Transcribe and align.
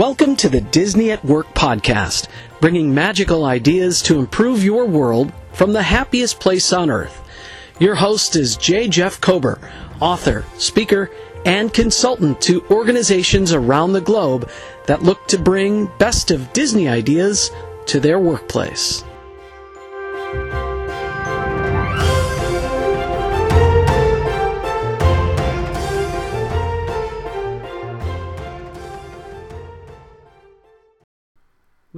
Welcome 0.00 0.34
to 0.36 0.48
the 0.48 0.62
Disney 0.62 1.10
at 1.10 1.22
Work 1.26 1.52
podcast, 1.52 2.28
bringing 2.58 2.94
magical 2.94 3.44
ideas 3.44 4.00
to 4.04 4.18
improve 4.18 4.64
your 4.64 4.86
world 4.86 5.30
from 5.52 5.74
the 5.74 5.82
happiest 5.82 6.40
place 6.40 6.72
on 6.72 6.88
earth. 6.88 7.20
Your 7.78 7.94
host 7.96 8.34
is 8.34 8.56
J. 8.56 8.88
Jeff 8.88 9.20
Kober, 9.20 9.60
author, 10.00 10.46
speaker, 10.56 11.10
and 11.44 11.70
consultant 11.74 12.40
to 12.40 12.64
organizations 12.70 13.52
around 13.52 13.92
the 13.92 14.00
globe 14.00 14.50
that 14.86 15.02
look 15.02 15.28
to 15.28 15.38
bring 15.38 15.90
best 15.98 16.30
of 16.30 16.50
Disney 16.54 16.88
ideas 16.88 17.50
to 17.84 18.00
their 18.00 18.18
workplace. 18.18 19.04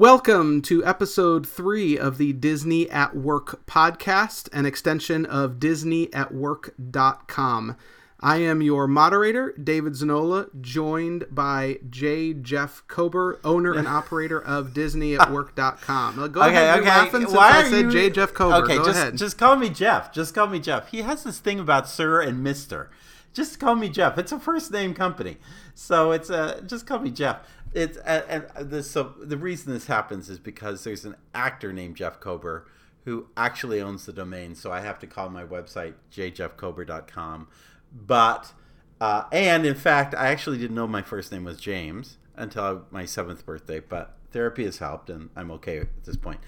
Welcome 0.02 0.62
to 0.62 0.84
episode 0.84 1.46
three 1.46 1.96
of 1.96 2.18
the 2.18 2.32
Disney 2.32 2.90
at 2.90 3.14
Work 3.14 3.64
podcast, 3.66 4.48
an 4.52 4.66
extension 4.66 5.24
of 5.24 5.60
DisneyAtWork.com. 5.60 7.76
I 8.18 8.38
am 8.38 8.62
your 8.62 8.88
moderator, 8.88 9.52
David 9.52 9.92
Zanola, 9.92 10.48
joined 10.60 11.26
by 11.30 11.78
J. 11.88 12.34
Jeff 12.34 12.82
Kober, 12.88 13.38
owner 13.44 13.74
and 13.74 13.86
operator 13.86 14.42
of 14.42 14.70
DisneyAtWork.com. 14.74 16.32
Go 16.32 16.42
okay, 16.42 16.50
ahead, 16.50 16.80
okay. 16.80 16.88
laughing 16.88 17.20
since 17.20 17.32
Why 17.32 17.52
I 17.52 17.62
are 17.62 17.70
said 17.70 17.84
you... 17.84 17.92
J. 17.92 18.10
Jeff 18.10 18.34
Kober. 18.34 18.56
Okay, 18.56 18.78
Go 18.78 18.84
just 18.84 18.98
ahead. 18.98 19.16
just 19.16 19.38
call 19.38 19.54
me 19.54 19.68
Jeff. 19.68 20.12
Just 20.12 20.34
call 20.34 20.48
me 20.48 20.58
Jeff. 20.58 20.90
He 20.90 21.02
has 21.02 21.22
this 21.22 21.38
thing 21.38 21.60
about 21.60 21.88
Sir 21.88 22.20
and 22.20 22.42
Mister. 22.42 22.90
Just 23.32 23.60
call 23.60 23.76
me 23.76 23.88
Jeff. 23.88 24.18
It's 24.18 24.32
a 24.32 24.40
first 24.40 24.72
name 24.72 24.94
company, 24.94 25.36
so 25.74 26.10
it's 26.10 26.28
uh, 26.28 26.60
just 26.66 26.88
call 26.88 26.98
me 26.98 27.10
Jeff. 27.10 27.46
It's 27.74 27.96
and 27.98 28.46
this 28.60 28.90
so 28.90 29.14
the 29.20 29.36
reason 29.36 29.72
this 29.72 29.86
happens 29.86 30.28
is 30.28 30.38
because 30.38 30.84
there's 30.84 31.04
an 31.04 31.16
actor 31.34 31.72
named 31.72 31.96
Jeff 31.96 32.20
Kober 32.20 32.66
who 33.04 33.26
actually 33.36 33.80
owns 33.80 34.06
the 34.06 34.12
domain, 34.12 34.54
so 34.54 34.70
I 34.70 34.80
have 34.80 34.98
to 35.00 35.06
call 35.06 35.28
my 35.28 35.44
website 35.44 35.94
jjeffkober.com. 36.12 37.48
But 37.92 38.52
uh, 39.00 39.24
and 39.32 39.66
in 39.66 39.74
fact, 39.74 40.14
I 40.14 40.28
actually 40.28 40.58
didn't 40.58 40.76
know 40.76 40.86
my 40.86 41.02
first 41.02 41.32
name 41.32 41.44
was 41.44 41.58
James 41.58 42.18
until 42.36 42.86
my 42.90 43.04
seventh 43.04 43.44
birthday. 43.44 43.80
But 43.80 44.16
therapy 44.30 44.64
has 44.64 44.78
helped, 44.78 45.10
and 45.10 45.30
I'm 45.34 45.50
okay 45.52 45.78
at 45.78 46.04
this 46.04 46.16
point 46.16 46.40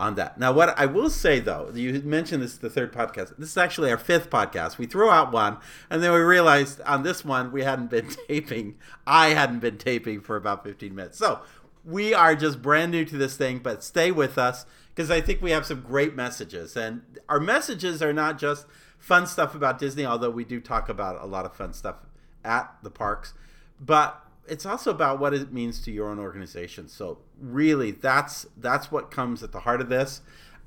on 0.00 0.14
that. 0.14 0.38
Now, 0.38 0.50
what 0.50 0.76
I 0.78 0.86
will 0.86 1.10
say 1.10 1.40
though, 1.40 1.70
you 1.74 2.00
mentioned 2.00 2.42
this 2.42 2.54
is 2.54 2.58
the 2.58 2.70
third 2.70 2.92
podcast. 2.92 3.36
This 3.36 3.50
is 3.50 3.56
actually 3.58 3.90
our 3.90 3.98
fifth 3.98 4.30
podcast. 4.30 4.78
We 4.78 4.86
threw 4.86 5.10
out 5.10 5.30
one, 5.30 5.58
and 5.90 6.02
then 6.02 6.10
we 6.12 6.20
realized 6.20 6.80
on 6.80 7.02
this 7.02 7.22
one 7.24 7.52
we 7.52 7.62
hadn't 7.62 7.90
been 7.90 8.08
taping. 8.28 8.76
I 9.06 9.28
hadn't 9.28 9.60
been 9.60 9.76
taping 9.76 10.22
for 10.22 10.36
about 10.36 10.64
15 10.64 10.94
minutes. 10.94 11.18
So 11.18 11.40
we 11.84 12.14
are 12.14 12.34
just 12.34 12.62
brand 12.62 12.92
new 12.92 13.04
to 13.04 13.16
this 13.16 13.36
thing, 13.36 13.58
but 13.58 13.84
stay 13.84 14.10
with 14.10 14.38
us 14.38 14.64
because 14.94 15.10
I 15.10 15.20
think 15.20 15.42
we 15.42 15.50
have 15.50 15.66
some 15.66 15.82
great 15.82 16.16
messages. 16.16 16.76
And 16.76 17.02
our 17.28 17.38
messages 17.38 18.02
are 18.02 18.14
not 18.14 18.38
just 18.38 18.66
fun 18.98 19.26
stuff 19.26 19.54
about 19.54 19.78
Disney, 19.78 20.06
although 20.06 20.30
we 20.30 20.44
do 20.44 20.60
talk 20.60 20.88
about 20.88 21.22
a 21.22 21.26
lot 21.26 21.44
of 21.44 21.54
fun 21.54 21.74
stuff 21.74 21.96
at 22.42 22.74
the 22.82 22.90
parks, 22.90 23.34
but 23.78 24.24
it's 24.50 24.66
also 24.66 24.90
about 24.90 25.20
what 25.20 25.32
it 25.32 25.52
means 25.52 25.80
to 25.82 25.90
your 25.90 26.08
own 26.08 26.18
organization. 26.18 26.88
So 26.88 27.18
really, 27.40 27.92
that's 27.92 28.46
that's 28.56 28.90
what 28.90 29.10
comes 29.10 29.42
at 29.42 29.52
the 29.52 29.60
heart 29.60 29.80
of 29.80 29.88
this. 29.88 30.20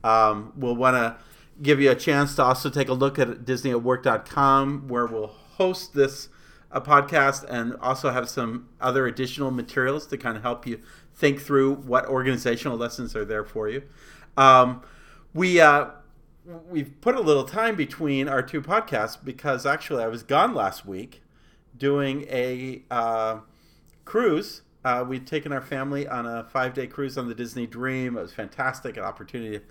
Um, 0.03 0.53
we'll 0.56 0.75
want 0.75 0.95
to 0.95 1.17
give 1.62 1.80
you 1.80 1.92
a 1.92 1.95
chance 1.95 2.36
to 2.36 2.44
also 2.44 2.70
take 2.70 2.90
a 2.90 2.94
look 2.94 3.20
at 3.20 3.28
DisneyAtWork.com, 3.45 4.88
where 4.88 5.06
we'll 5.06 5.28
host 5.28 5.94
this 5.94 6.30
uh, 6.72 6.80
podcast 6.80 7.46
and 7.47 7.75
also 7.75 8.09
have 8.09 8.30
some 8.30 8.69
other 8.81 9.06
additional 9.06 9.52
materials 9.52 10.08
to 10.08 10.18
kind 10.18 10.35
of 10.35 10.44
help 10.44 10.66
you 10.66 10.79
think 11.13 11.41
through 11.41 11.75
what 11.75 12.06
organizational 12.08 12.78
lessons 12.78 13.16
are 13.16 13.25
there 13.25 13.44
for 13.44 13.69
you. 13.69 13.84
Um, 14.35 14.81
we 15.34 15.59
uh, 15.59 15.88
we've 16.69 17.00
put 17.02 17.16
a 17.16 17.22
little 17.22 17.44
time 17.44 17.75
between 17.75 18.28
our 18.28 18.41
two 18.41 18.62
podcasts 18.62 19.18
because 19.24 19.66
actually 19.66 20.03
I 20.03 20.08
was 20.08 20.24
gone 20.24 20.56
last 20.56 20.85
week 20.85 21.22
doing 21.78 22.25
a 22.29 22.84
uh, 22.90 23.40
cruise. 24.06 24.62
Uh, 24.86 25.06
we'd 25.08 25.25
taken 25.25 25.52
our 25.53 25.62
family 25.62 26.08
on 26.08 26.25
a 26.25 26.44
five 26.44 26.74
day 26.74 26.88
cruise 26.88 27.18
on 27.18 27.28
the 27.28 27.36
Disney 27.36 27.66
Dream. 27.66 28.18
It 28.18 28.22
was 28.22 28.34
fantastic, 28.34 28.97
an 28.97 29.03
opportunity 29.03 29.64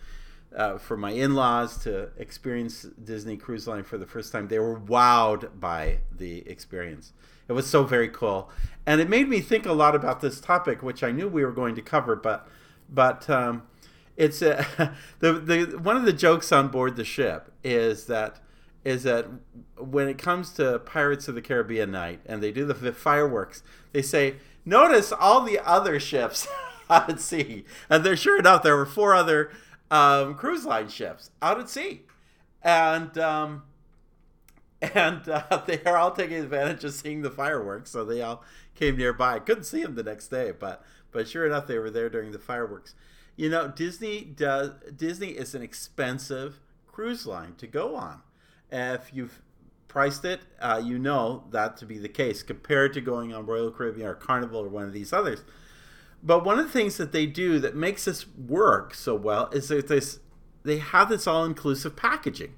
uh, 0.57 0.79
for 0.79 0.97
my 0.97 1.11
in 1.11 1.35
laws 1.35 1.79
to 1.85 2.11
experience 2.17 2.83
Disney 2.83 3.37
Cruise 3.37 3.67
Line 3.67 3.85
for 3.85 3.99
the 3.99 4.07
first 4.07 4.33
time. 4.33 4.49
They 4.49 4.59
were 4.59 4.79
wowed 4.79 5.61
by 5.61 5.99
the 6.17 6.49
experience. 6.49 7.13
It 7.49 7.53
was 7.53 7.67
so 7.67 7.85
very 7.85 8.09
cool. 8.09 8.51
And 8.87 9.01
it 9.01 9.09
made 9.09 9.29
me 9.29 9.41
think 9.41 9.67
a 9.67 9.73
lot 9.73 9.95
about 9.95 10.21
this 10.21 10.41
topic, 10.41 10.83
which 10.83 11.03
I 11.03 11.11
knew 11.11 11.29
we 11.29 11.45
were 11.45 11.53
going 11.53 11.75
to 11.75 11.83
cover, 11.83 12.17
but, 12.17 12.49
but, 12.89 13.29
um, 13.29 13.65
it's 14.17 14.43
a, 14.43 14.95
the 15.21 15.33
the 15.33 15.79
one 15.79 15.97
of 15.97 16.05
the 16.05 16.13
jokes 16.13 16.53
on 16.53 16.69
board 16.69 16.97
the 16.97 17.05
ship 17.05 17.51
is 17.65 18.07
that 18.07 18.41
is 18.85 19.05
that 19.05 19.27
when 19.77 20.09
it 20.09 20.19
comes 20.19 20.53
to 20.55 20.79
Pirates 20.81 21.29
of 21.29 21.35
the 21.35 21.43
Caribbean 21.43 21.91
night 21.91 22.21
and 22.27 22.43
they 22.43 22.51
do 22.51 22.65
the 22.65 22.93
fireworks, 22.93 23.63
they 23.93 24.03
say, 24.03 24.37
"Notice 24.65 25.13
all 25.13 25.43
the 25.43 25.59
other 25.61 26.01
ships 26.01 26.49
out 26.91 27.09
at 27.09 27.21
sea," 27.21 27.65
and 27.89 28.05
there, 28.05 28.17
sure 28.17 28.39
enough, 28.39 28.63
there 28.63 28.77
were 28.77 28.87
four 28.87 29.15
other 29.15 29.51
um, 29.91 30.35
cruise 30.35 30.65
line 30.65 30.89
ships 30.89 31.31
out 31.41 31.61
at 31.61 31.69
sea, 31.69 32.03
and 32.63 33.17
um, 33.19 33.63
and 34.81 35.29
uh, 35.29 35.63
they 35.67 35.81
are 35.85 35.97
all 35.97 36.11
taking 36.11 36.39
advantage 36.39 36.85
of 36.85 36.93
seeing 36.93 37.23
the 37.23 37.31
fireworks, 37.31 37.91
so 37.91 38.05
they 38.05 38.23
all 38.23 38.43
came 38.75 38.97
nearby. 38.97 39.39
Couldn't 39.39 39.65
see 39.65 39.83
them 39.83 39.95
the 39.95 40.03
next 40.03 40.29
day, 40.29 40.53
but 40.53 40.85
but 41.13 41.29
sure 41.29 41.47
enough, 41.47 41.67
they 41.67 41.79
were 41.79 41.91
there 41.91 42.09
during 42.09 42.33
the 42.33 42.39
fireworks. 42.39 42.95
You 43.37 43.49
know, 43.49 43.69
Disney 43.69 44.23
does 44.23 44.73
Disney 44.97 45.29
is 45.29 45.55
an 45.55 45.63
expensive 45.63 46.61
cruise 46.87 47.27
line 47.27 47.55
to 47.57 47.67
go 47.67 47.95
on. 47.95 48.23
If 48.73 49.11
you've 49.13 49.41
priced 49.87 50.25
it, 50.25 50.41
uh, 50.61 50.83
you 50.83 50.99
know 50.99 51.45
that 51.51 51.77
to 51.77 51.87
be 51.87 51.99
the 51.99 52.09
case 52.09 52.43
compared 52.43 52.93
to 52.95 53.01
going 53.01 53.33
on 53.33 53.47
Royal 53.47 53.71
Caribbean 53.71 54.09
or 54.09 54.15
Carnival 54.15 54.61
or 54.61 54.69
one 54.69 54.85
of 54.85 54.93
these 54.93 55.13
others. 55.13 55.45
But 56.23 56.45
one 56.45 56.59
of 56.59 56.67
the 56.67 56.73
things 56.73 56.97
that 56.97 57.13
they 57.13 57.27
do 57.27 57.59
that 57.59 57.77
makes 57.77 58.07
this 58.07 58.27
work 58.29 58.95
so 58.95 59.15
well 59.15 59.49
is 59.51 59.69
that 59.69 59.89
this 59.89 60.19
they 60.65 60.79
have 60.79 61.09
this 61.09 61.27
all-inclusive 61.27 61.97
packaging, 61.97 62.55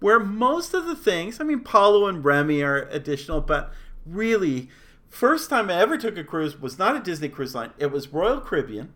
where 0.00 0.18
most 0.18 0.72
of 0.74 0.86
the 0.86 0.96
things, 0.96 1.40
I 1.40 1.44
mean, 1.44 1.60
Palo 1.60 2.06
and 2.06 2.24
Remy 2.24 2.62
are 2.62 2.88
additional, 2.90 3.42
but 3.42 3.70
really, 4.06 4.70
first 5.08 5.50
time 5.50 5.68
I 5.68 5.74
ever 5.74 5.98
took 5.98 6.16
a 6.16 6.24
cruise 6.24 6.58
was 6.58 6.78
not 6.78 6.96
a 6.96 7.00
Disney 7.00 7.28
cruise 7.28 7.54
line; 7.54 7.72
it 7.78 7.92
was 7.92 8.08
Royal 8.08 8.40
Caribbean 8.40 8.94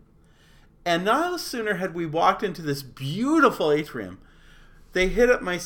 and 0.85 1.05
no 1.05 1.37
sooner 1.37 1.75
had 1.75 1.93
we 1.93 2.05
walked 2.05 2.43
into 2.43 2.61
this 2.61 2.83
beautiful 2.83 3.71
atrium, 3.71 4.19
they 4.93 5.07
hit 5.07 5.29
up 5.29 5.41
my 5.41 5.59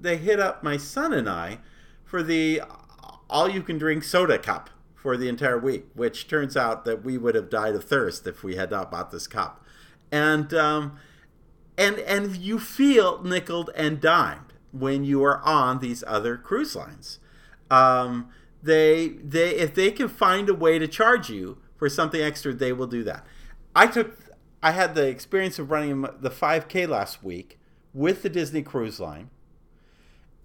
they 0.00 0.16
hit 0.16 0.40
up 0.40 0.62
my 0.62 0.76
son 0.76 1.12
and 1.12 1.28
I 1.28 1.58
for 2.04 2.22
the 2.22 2.62
all 3.28 3.48
you 3.48 3.62
can 3.62 3.78
drink 3.78 4.02
soda 4.04 4.38
cup 4.38 4.70
for 4.94 5.16
the 5.16 5.28
entire 5.28 5.58
week, 5.58 5.86
which 5.94 6.28
turns 6.28 6.56
out 6.56 6.84
that 6.84 7.02
we 7.02 7.16
would 7.16 7.34
have 7.34 7.48
died 7.48 7.74
of 7.74 7.84
thirst 7.84 8.26
if 8.26 8.42
we 8.42 8.56
had 8.56 8.70
not 8.70 8.90
bought 8.90 9.10
this 9.10 9.26
cup. 9.26 9.64
And 10.12 10.52
um, 10.52 10.98
and 11.78 11.98
and 12.00 12.36
you 12.36 12.58
feel 12.58 13.22
nickled 13.22 13.70
and 13.74 14.00
dimed 14.00 14.52
when 14.72 15.04
you 15.04 15.24
are 15.24 15.40
on 15.40 15.78
these 15.78 16.04
other 16.06 16.36
cruise 16.36 16.76
lines. 16.76 17.18
Um, 17.70 18.28
they 18.62 19.08
they 19.08 19.50
if 19.56 19.74
they 19.74 19.90
can 19.90 20.08
find 20.08 20.48
a 20.48 20.54
way 20.54 20.78
to 20.78 20.86
charge 20.86 21.30
you 21.30 21.58
for 21.76 21.88
something 21.88 22.20
extra, 22.20 22.52
they 22.52 22.72
will 22.72 22.86
do 22.86 23.02
that. 23.04 23.24
I 23.74 23.86
took 23.86 24.18
I 24.62 24.72
had 24.72 24.94
the 24.94 25.06
experience 25.06 25.58
of 25.58 25.70
running 25.70 26.02
the 26.02 26.30
5K 26.30 26.86
last 26.86 27.24
week 27.24 27.58
with 27.94 28.22
the 28.22 28.28
Disney 28.28 28.62
Cruise 28.62 29.00
Line, 29.00 29.30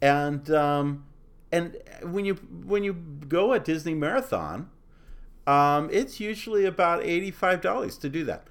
and 0.01 0.49
um, 0.51 1.05
and 1.51 1.77
when 2.03 2.25
you 2.25 2.35
when 2.35 2.83
you 2.83 2.93
go 2.93 3.53
a 3.53 3.59
Disney 3.59 3.93
marathon, 3.93 4.69
um, 5.47 5.89
it's 5.91 6.19
usually 6.19 6.65
about 6.65 7.03
eighty 7.03 7.31
five 7.31 7.61
dollars 7.61 7.97
to 7.99 8.09
do 8.09 8.23
that. 8.25 8.47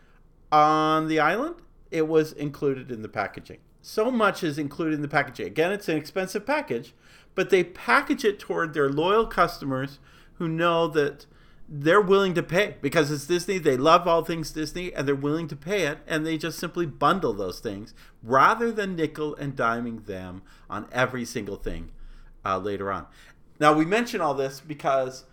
On 0.50 1.08
the 1.08 1.20
island, 1.20 1.56
it 1.90 2.08
was 2.08 2.32
included 2.32 2.90
in 2.90 3.02
the 3.02 3.08
packaging. 3.08 3.58
So 3.82 4.10
much 4.10 4.42
is 4.42 4.58
included 4.58 4.94
in 4.94 5.02
the 5.02 5.08
packaging. 5.08 5.46
Again, 5.46 5.72
it's 5.72 5.88
an 5.88 5.96
expensive 5.96 6.46
package, 6.46 6.94
but 7.34 7.50
they 7.50 7.64
package 7.64 8.24
it 8.24 8.38
toward 8.38 8.72
their 8.72 8.88
loyal 8.88 9.26
customers 9.26 9.98
who 10.34 10.48
know 10.48 10.88
that 10.88 11.26
they're 11.68 12.00
willing 12.00 12.34
to 12.34 12.42
pay 12.42 12.76
because 12.80 13.10
it's 13.10 13.26
Disney. 13.26 13.58
They 13.58 13.76
love 13.76 14.06
all 14.06 14.24
things 14.24 14.50
Disney 14.50 14.92
and 14.92 15.08
they're 15.08 15.14
willing 15.14 15.48
to 15.48 15.56
pay 15.56 15.86
it. 15.86 15.98
And 16.06 16.26
they 16.26 16.36
just 16.36 16.58
simply 16.58 16.86
bundle 16.86 17.32
those 17.32 17.60
things 17.60 17.94
rather 18.22 18.70
than 18.70 18.96
nickel 18.96 19.34
and 19.36 19.56
diming 19.56 20.06
them 20.06 20.42
on 20.68 20.86
every 20.92 21.24
single 21.24 21.56
thing 21.56 21.90
uh, 22.44 22.58
later 22.58 22.92
on. 22.92 23.06
Now, 23.58 23.72
we 23.72 23.84
mention 23.84 24.20
all 24.20 24.34
this 24.34 24.60
because 24.60 25.24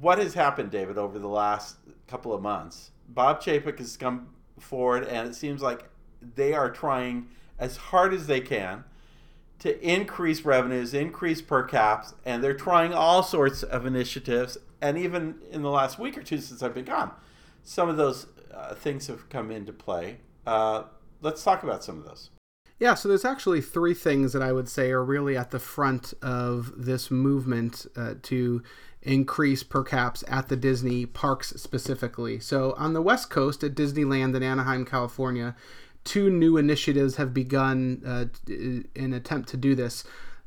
what 0.00 0.18
has 0.18 0.34
happened, 0.34 0.70
David, 0.70 0.98
over 0.98 1.18
the 1.18 1.28
last 1.28 1.76
couple 2.08 2.34
of 2.34 2.42
months? 2.42 2.90
Bob 3.08 3.40
Chapek 3.40 3.78
has 3.78 3.96
come 3.96 4.28
forward 4.58 5.04
and 5.04 5.28
it 5.28 5.34
seems 5.34 5.62
like 5.62 5.88
they 6.34 6.54
are 6.54 6.70
trying 6.70 7.28
as 7.58 7.76
hard 7.76 8.12
as 8.12 8.26
they 8.26 8.40
can 8.40 8.84
to 9.60 9.80
increase 9.80 10.44
revenues, 10.44 10.92
increase 10.92 11.40
per 11.40 11.62
caps, 11.62 12.14
and 12.24 12.42
they're 12.42 12.52
trying 12.52 12.92
all 12.92 13.22
sorts 13.22 13.62
of 13.62 13.86
initiatives 13.86 14.58
and 14.82 14.98
even 14.98 15.36
in 15.50 15.62
the 15.62 15.70
last 15.70 15.98
week 15.98 16.18
or 16.18 16.22
two 16.22 16.38
since 16.38 16.62
I've 16.62 16.74
been 16.74 16.84
gone, 16.84 17.12
some 17.62 17.88
of 17.88 17.96
those 17.96 18.26
uh, 18.52 18.74
things 18.74 19.06
have 19.06 19.28
come 19.30 19.50
into 19.50 19.72
play. 19.72 20.18
Uh, 20.46 20.82
let's 21.22 21.42
talk 21.42 21.62
about 21.62 21.82
some 21.84 21.98
of 21.98 22.04
those. 22.04 22.30
Yeah, 22.78 22.94
so 22.94 23.08
there's 23.08 23.24
actually 23.24 23.60
three 23.60 23.94
things 23.94 24.32
that 24.32 24.42
I 24.42 24.52
would 24.52 24.68
say 24.68 24.90
are 24.90 25.04
really 25.04 25.36
at 25.36 25.52
the 25.52 25.60
front 25.60 26.14
of 26.20 26.72
this 26.76 27.12
movement 27.12 27.86
uh, 27.96 28.14
to 28.22 28.62
increase 29.02 29.62
per 29.62 29.84
caps 29.84 30.24
at 30.26 30.48
the 30.48 30.56
Disney 30.56 31.06
parks 31.06 31.50
specifically. 31.50 32.40
So 32.40 32.74
on 32.76 32.92
the 32.92 33.02
West 33.02 33.30
Coast 33.30 33.62
at 33.62 33.76
Disneyland 33.76 34.34
in 34.34 34.42
Anaheim, 34.42 34.84
California, 34.84 35.54
two 36.02 36.28
new 36.28 36.56
initiatives 36.56 37.16
have 37.16 37.32
begun 37.32 38.02
uh, 38.04 38.24
in 38.48 39.12
attempt 39.12 39.48
to 39.50 39.56
do 39.56 39.76
this. 39.76 40.02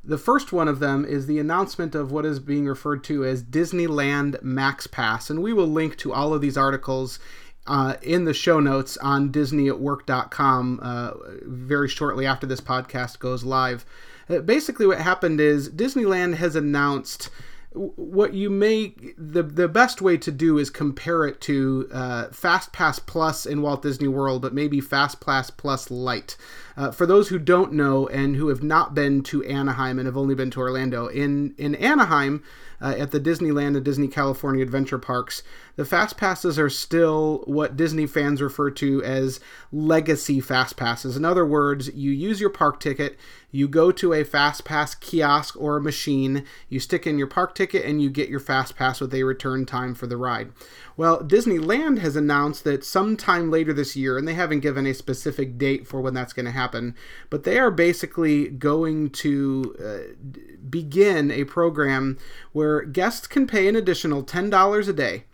The 0.07 0.17
first 0.19 0.53
one 0.53 0.67
of 0.67 0.79
them 0.79 1.03
is 1.03 1.25
the 1.25 1.39
announcement 1.39 1.95
of 1.95 2.11
what 2.11 2.25
is 2.25 2.39
being 2.39 2.67
referred 2.67 3.03
to 3.05 3.25
as 3.25 3.43
Disneyland 3.43 4.41
Max 4.43 4.85
Pass, 4.85 5.29
and 5.31 5.41
we 5.41 5.51
will 5.51 5.67
link 5.67 5.97
to 5.97 6.13
all 6.13 6.33
of 6.33 6.41
these 6.41 6.57
articles 6.57 7.17
uh, 7.65 7.95
in 8.03 8.25
the 8.25 8.33
show 8.33 8.59
notes 8.59 8.97
on 8.97 9.31
disneyatwork.com 9.31 10.79
uh, 10.83 11.11
very 11.43 11.89
shortly 11.89 12.25
after 12.25 12.45
this 12.45 12.61
podcast 12.61 13.17
goes 13.17 13.43
live. 13.43 13.83
Uh, 14.29 14.39
basically, 14.39 14.85
what 14.85 14.99
happened 14.99 15.41
is 15.41 15.69
Disneyland 15.69 16.35
has 16.35 16.55
announced 16.55 17.29
what 17.75 18.33
you 18.33 18.49
may 18.49 18.93
the 19.17 19.43
the 19.43 19.67
best 19.67 20.01
way 20.01 20.15
to 20.17 20.31
do 20.31 20.57
is 20.57 20.69
compare 20.69 21.25
it 21.25 21.41
to 21.41 21.89
uh, 21.91 22.27
Fast 22.29 22.71
Pass 22.71 22.99
Plus 22.99 23.45
in 23.45 23.61
Walt 23.61 23.81
Disney 23.81 24.07
World, 24.07 24.41
but 24.41 24.53
maybe 24.53 24.79
Fast 24.79 25.19
Pass 25.19 25.49
Plus 25.49 25.91
Light. 25.91 26.37
Uh, 26.77 26.91
for 26.91 27.05
those 27.05 27.29
who 27.29 27.39
don't 27.39 27.71
know 27.71 28.07
and 28.07 28.35
who 28.35 28.49
have 28.49 28.61
not 28.61 28.93
been 28.93 29.21
to 29.23 29.43
Anaheim 29.45 29.97
and 29.97 30.05
have 30.05 30.17
only 30.17 30.35
been 30.35 30.51
to 30.51 30.59
Orlando, 30.59 31.07
in 31.07 31.55
in 31.57 31.75
Anaheim 31.75 32.43
uh, 32.81 32.93
at 32.97 33.11
the 33.11 33.19
Disneyland 33.19 33.75
and 33.75 33.83
Disney 33.83 34.07
California 34.07 34.61
Adventure 34.61 34.99
Parks, 34.99 35.41
the 35.75 35.85
Fast 35.85 36.17
Passes 36.17 36.59
are 36.59 36.69
still 36.69 37.43
what 37.45 37.77
Disney 37.77 38.05
fans 38.05 38.41
refer 38.41 38.69
to 38.71 39.01
as 39.03 39.39
legacy 39.71 40.41
Fast 40.41 40.75
Passes. 40.75 41.15
In 41.15 41.23
other 41.23 41.45
words, 41.45 41.93
you 41.93 42.11
use 42.11 42.41
your 42.41 42.49
park 42.49 42.79
ticket, 42.79 43.17
you 43.51 43.67
go 43.67 43.91
to 43.91 44.13
a 44.13 44.23
Fast 44.23 44.65
Pass 44.65 44.95
kiosk 44.95 45.55
or 45.57 45.77
a 45.77 45.81
machine, 45.81 46.43
you 46.67 46.79
stick 46.79 47.07
in 47.07 47.17
your 47.17 47.27
park 47.27 47.55
ticket, 47.55 47.85
and 47.85 48.01
you 48.01 48.09
get 48.09 48.29
your 48.29 48.39
Fast 48.39 48.75
Pass 48.75 48.99
with 48.99 49.13
a 49.13 49.23
return 49.23 49.65
time 49.65 49.95
for 49.95 50.07
the 50.07 50.17
ride. 50.17 50.51
Well, 50.97 51.21
Disneyland 51.21 51.99
has 51.99 52.15
announced 52.15 52.63
that 52.63 52.85
sometime 52.85 53.51
later 53.51 53.73
this 53.73 53.95
year, 53.97 54.17
and 54.17 54.27
they 54.27 54.33
haven't 54.33 54.61
given 54.61 54.85
a 54.85 54.93
specific 54.93 55.57
date 55.57 55.87
for 55.87 55.99
when 55.99 56.13
that's 56.13 56.31
going 56.31 56.45
to 56.45 56.51
happen, 56.51 56.95
but 57.29 57.43
they 57.43 57.59
are 57.59 57.71
basically 57.71 58.47
going 58.47 59.09
to 59.09 59.75
uh, 59.83 60.39
begin 60.69 61.31
a 61.31 61.43
program 61.43 62.17
where 62.53 62.83
guests 62.83 63.27
can 63.27 63.45
pay 63.45 63.67
an 63.67 63.75
additional 63.75 64.23
$10 64.23 64.87
a 64.87 64.93
day. 64.93 65.25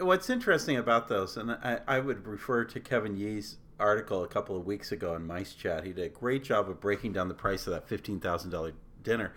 what's 0.00 0.30
interesting 0.30 0.78
about 0.78 1.08
those, 1.08 1.36
and 1.36 1.52
I, 1.52 1.80
I 1.86 2.00
would 2.00 2.26
refer 2.26 2.64
to 2.64 2.80
Kevin 2.80 3.16
Yee's 3.16 3.58
article 3.78 4.24
a 4.24 4.28
couple 4.28 4.56
of 4.56 4.66
weeks 4.66 4.92
ago 4.92 5.14
in 5.14 5.26
MiceChat. 5.26 5.84
He 5.84 5.92
did 5.92 6.04
a 6.04 6.08
great 6.08 6.44
job 6.44 6.68
of 6.68 6.80
breaking 6.80 7.12
down 7.12 7.28
the 7.28 7.34
price 7.34 7.66
of 7.66 7.72
that 7.72 7.88
fifteen 7.88 8.20
thousand 8.20 8.50
dollar 8.50 8.72
dinner. 9.02 9.32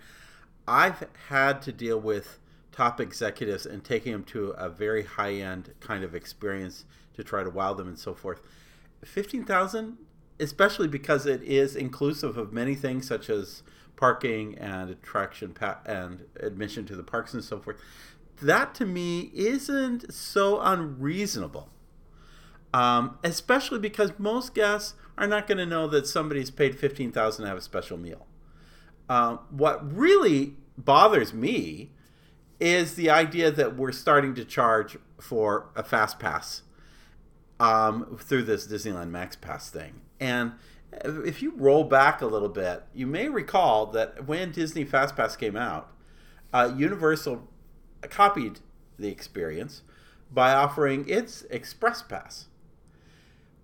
I've 0.66 1.06
had 1.28 1.62
to 1.62 1.72
deal 1.72 1.98
with 2.00 2.38
top 2.72 3.00
executives 3.00 3.66
and 3.66 3.82
taking 3.82 4.12
them 4.12 4.24
to 4.24 4.50
a 4.50 4.68
very 4.68 5.04
high 5.04 5.34
end 5.34 5.74
kind 5.80 6.04
of 6.04 6.14
experience 6.14 6.84
to 7.14 7.24
try 7.24 7.42
to 7.42 7.50
wow 7.50 7.74
them 7.74 7.88
and 7.88 7.98
so 7.98 8.14
forth. 8.14 8.40
Fifteen 9.04 9.44
thousand, 9.44 9.98
especially 10.38 10.88
because 10.88 11.26
it 11.26 11.42
is 11.42 11.74
inclusive 11.76 12.36
of 12.36 12.52
many 12.52 12.74
things 12.74 13.06
such 13.06 13.30
as 13.30 13.62
parking 13.96 14.56
and 14.58 14.90
attraction 14.90 15.52
pa- 15.52 15.80
and 15.84 16.24
admission 16.38 16.86
to 16.86 16.94
the 16.94 17.02
parks 17.02 17.34
and 17.34 17.42
so 17.42 17.58
forth 17.58 17.76
that 18.42 18.74
to 18.76 18.86
me 18.86 19.30
isn't 19.34 20.12
so 20.12 20.60
unreasonable. 20.60 21.68
Um, 22.74 23.18
especially 23.24 23.78
because 23.78 24.12
most 24.18 24.54
guests 24.54 24.94
are 25.16 25.26
not 25.26 25.46
going 25.46 25.58
to 25.58 25.66
know 25.66 25.88
that 25.88 26.06
somebody's 26.06 26.50
paid 26.50 26.78
fifteen 26.78 27.10
thousand 27.10 27.44
to 27.44 27.48
have 27.48 27.58
a 27.58 27.62
special 27.62 27.96
meal. 27.96 28.26
Um, 29.08 29.40
what 29.50 29.96
really 29.96 30.56
bothers 30.76 31.32
me 31.32 31.92
is 32.60 32.94
the 32.94 33.08
idea 33.08 33.50
that 33.50 33.76
we're 33.76 33.92
starting 33.92 34.34
to 34.34 34.44
charge 34.44 34.98
for 35.18 35.70
a 35.74 35.82
fast 35.82 36.18
pass 36.18 36.62
um, 37.58 38.18
through 38.20 38.42
this 38.42 38.66
Disneyland 38.66 39.10
Max 39.10 39.34
Pass 39.34 39.70
thing. 39.70 40.02
And 40.20 40.52
if 41.02 41.40
you 41.40 41.54
roll 41.56 41.84
back 41.84 42.20
a 42.20 42.26
little 42.26 42.48
bit, 42.48 42.82
you 42.92 43.06
may 43.06 43.28
recall 43.28 43.86
that 43.86 44.26
when 44.26 44.52
Disney 44.52 44.84
Fast 44.84 45.16
Pass 45.16 45.36
came 45.36 45.56
out, 45.56 45.90
uh, 46.52 46.72
Universal 46.76 47.48
copied 48.02 48.60
the 48.98 49.08
experience 49.08 49.82
by 50.30 50.52
offering 50.52 51.08
its 51.08 51.42
Express 51.50 52.02
Pass. 52.02 52.48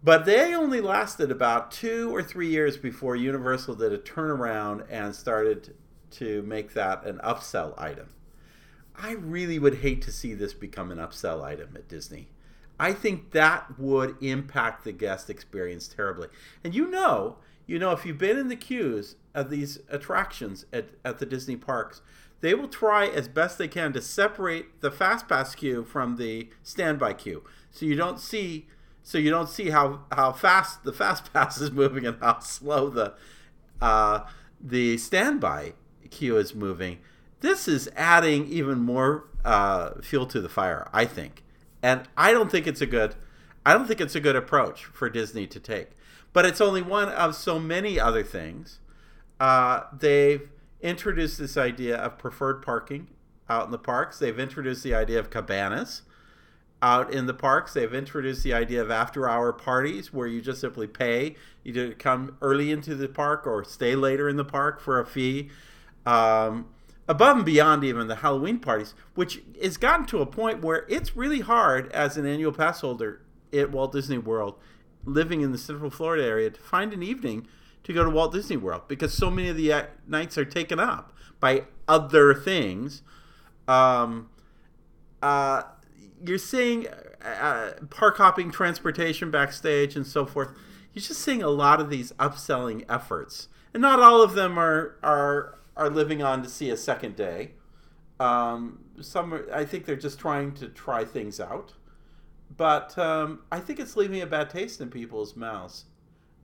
But 0.05 0.27
they 0.27 0.55
only 0.55 0.83
lasted 0.83 1.31
about 1.31 1.73
two 1.73 2.15
or 2.15 2.23
three 2.23 2.49
years 2.49 2.77
before 2.77 3.17
Universal 3.17 3.77
did 3.77 3.91
a 3.91 3.99
turnaround 3.99 4.85
and 4.91 5.17
started 5.17 5.75
to 6.11 6.43
make 6.43 6.75
that 6.75 7.07
an 7.07 7.19
upsell 7.25 7.73
item. 7.81 8.11
I 8.95 9.13
really 9.13 9.59
would 9.59 9.77
hate 9.77 10.03
to 10.03 10.13
see 10.13 10.35
this 10.35 10.53
become 10.53 10.91
an 10.91 10.99
upsell 10.99 11.43
item 11.43 11.71
at 11.75 11.89
Disney. 11.89 12.29
I 12.79 12.93
think 12.93 13.31
that 13.31 13.79
would 13.79 14.23
impact 14.23 14.85
the 14.85 14.93
guest 14.93 15.31
experience 15.31 15.89
terribly. 15.89 16.29
And 16.63 16.75
you 16.75 16.87
know, 16.91 17.39
you 17.67 17.79
know, 17.79 17.93
if 17.93 18.05
you've 18.05 18.19
been 18.19 18.39
in 18.39 18.49
the 18.49 18.57
queues 18.57 19.17
of 19.35 19.49
these 19.49 19.79
attractions 19.89 20.67
at, 20.71 20.91
at 21.03 21.19
the 21.19 21.25
Disney 21.27 21.57
parks, 21.57 22.03
they 22.43 22.53
will 22.53 22.69
try 22.69 23.07
as 23.07 23.27
best 23.27 23.57
they 23.57 23.69
can 23.69 23.95
to 23.95 24.03
separate 24.03 24.83
the 24.83 24.91
fast 24.91 25.29
pass 25.29 25.55
queue 25.55 25.83
from 25.83 26.17
the 26.17 26.51
standby 26.63 27.15
queue. 27.15 27.43
So 27.71 27.87
you 27.87 27.97
don't 27.97 28.21
see 28.21 28.67
so 29.05 29.19
you 29.19 29.31
don't 29.31 29.51
see 29.51 29.69
how, 29.69 30.01
how 30.11 30.33
fast 30.33 30.83
the 30.83 30.93
fast 30.93 31.33
pass 31.33 31.61
is 31.61 31.71
moving 31.71 32.07
and 32.07 32.19
how 32.21 32.41
slow 32.41 32.89
the 32.89 33.15
uh, 33.81 34.21
the 34.61 34.97
standby 34.97 35.75
queue 36.11 36.39
is 36.39 36.55
moving. 36.55 36.99
This 37.41 37.69
is 37.69 37.89
adding 37.95 38.47
even 38.49 38.79
more 38.79 39.29
uh, 39.45 40.01
fuel 40.01 40.25
to 40.27 40.41
the 40.41 40.49
fire, 40.49 40.89
I 40.93 41.05
think, 41.05 41.45
and 41.83 42.09
I 42.17 42.33
don't 42.33 42.51
think 42.51 42.67
it's 42.67 42.81
a 42.81 42.87
good 42.87 43.15
I 43.67 43.75
don't 43.75 43.87
think 43.87 44.01
it's 44.01 44.15
a 44.15 44.21
good 44.21 44.37
approach 44.37 44.85
for 44.87 45.09
Disney 45.09 45.47
to 45.49 45.61
take. 45.61 45.91
But 46.33 46.45
it's 46.45 46.61
only 46.61 46.83
one 46.83 47.09
of 47.09 47.37
so 47.37 47.59
many 47.59 48.01
other 48.01 48.23
things. 48.23 48.81
Uh, 49.39 49.83
they've 49.97 50.49
introduced 50.81 51.39
this 51.39 51.57
idea 51.57 51.97
of 51.97 52.19
preferred 52.19 52.63
parking 52.63 53.09
out 53.49 53.67
in 53.67 53.71
the 53.71 53.79
parks. 53.79 54.19
They've 54.19 54.39
introduced 54.39 54.83
the 54.83 54.95
idea 54.95 55.19
of 55.19 55.31
cabanas 55.31 56.03
out 56.83 57.13
in 57.13 57.27
the 57.27 57.35
parks. 57.35 57.73
They've 57.73 57.95
introduced 57.95 58.43
the 58.43 58.53
idea 58.53 58.83
of 58.83 58.91
after 58.91 59.29
hour 59.29 59.53
parties 59.53 60.13
where 60.13 60.27
you 60.27 60.41
just 60.41 60.61
simply 60.61 60.87
pay 60.87 61.37
to 61.65 61.95
come 61.95 62.37
early 62.43 62.71
into 62.71 62.95
the 62.95 63.09
park 63.09 63.47
or 63.47 63.65
stay 63.65 63.97
later 63.97 64.29
in 64.29 64.37
the 64.37 64.45
park 64.45 64.81
for 64.81 65.01
a 65.01 65.07
fee. 65.07 65.51
Um, 66.05 66.67
above 67.09 67.39
and 67.39 67.47
beyond 67.47 67.85
even 67.85 68.09
the 68.09 68.17
Halloween 68.17 68.59
parties, 68.59 68.95
which 69.15 69.43
has 69.63 69.77
gotten 69.77 70.07
to 70.07 70.21
a 70.21 70.27
point 70.27 70.63
where 70.63 70.87
it's 70.89 71.17
really 71.17 71.41
hard 71.41 71.91
as 71.93 72.17
an 72.17 72.27
annual 72.27 72.53
pass 72.53 72.81
holder 72.81 73.23
at 73.53 73.71
Walt 73.71 73.93
Disney 73.93 74.19
World 74.19 74.57
living 75.05 75.43
in 75.43 75.53
the 75.53 75.59
Central 75.59 75.91
Florida 75.91 76.25
area 76.25 76.51
to 76.51 76.61
find 76.61 76.93
an 76.93 77.03
evening 77.03 77.47
to 77.85 77.93
go 77.93 78.03
to 78.03 78.11
Walt 78.11 78.33
Disney 78.33 78.57
World 78.57 78.83
because 78.89 79.13
so 79.13 79.31
many 79.31 79.49
of 79.49 79.57
the 79.57 79.73
uh, 79.73 79.85
nights 80.07 80.39
are 80.39 80.45
taken 80.45 80.81
up 80.81 81.13
by 81.41 81.65
other 81.87 82.35
things. 82.35 83.03
Um, 83.69 84.31
uh, 85.23 85.63
you're 86.25 86.39
seeing 86.39 86.87
uh, 87.25 87.73
park 87.91 88.19
hopping, 88.19 88.51
transportation 88.51 89.31
backstage, 89.31 89.97
and 89.97 90.07
so 90.07 90.27
forth. 90.27 90.51
You're 90.93 91.03
just 91.03 91.21
seeing 91.21 91.43
a 91.43 91.49
lot 91.49 91.81
of 91.81 91.91
these 91.91 92.13
upselling 92.13 92.85
efforts, 92.89 93.49
and 93.73 93.81
not 93.81 94.01
all 94.01 94.23
of 94.23 94.35
them 94.35 94.59
are 94.59 94.97
are 95.03 95.59
are 95.77 95.91
living 95.91 96.23
on 96.23 96.43
to 96.43 96.49
see 96.49 96.71
a 96.71 96.77
second 96.77 97.17
day. 97.17 97.53
Um, 98.21 98.85
some, 99.01 99.35
are, 99.35 99.53
I 99.53 99.65
think, 99.65 99.87
they're 99.87 99.97
just 99.97 100.21
trying 100.21 100.53
to 100.55 100.69
try 100.69 101.05
things 101.05 101.41
out, 101.41 101.75
but 102.57 102.97
um, 102.97 103.41
I 103.51 103.59
think 103.59 103.81
it's 103.81 103.97
leaving 103.97 104.23
a 104.23 104.27
bad 104.27 104.51
taste 104.51 104.81
in 104.81 104.89
people's 104.89 105.35
mouths, 105.35 105.87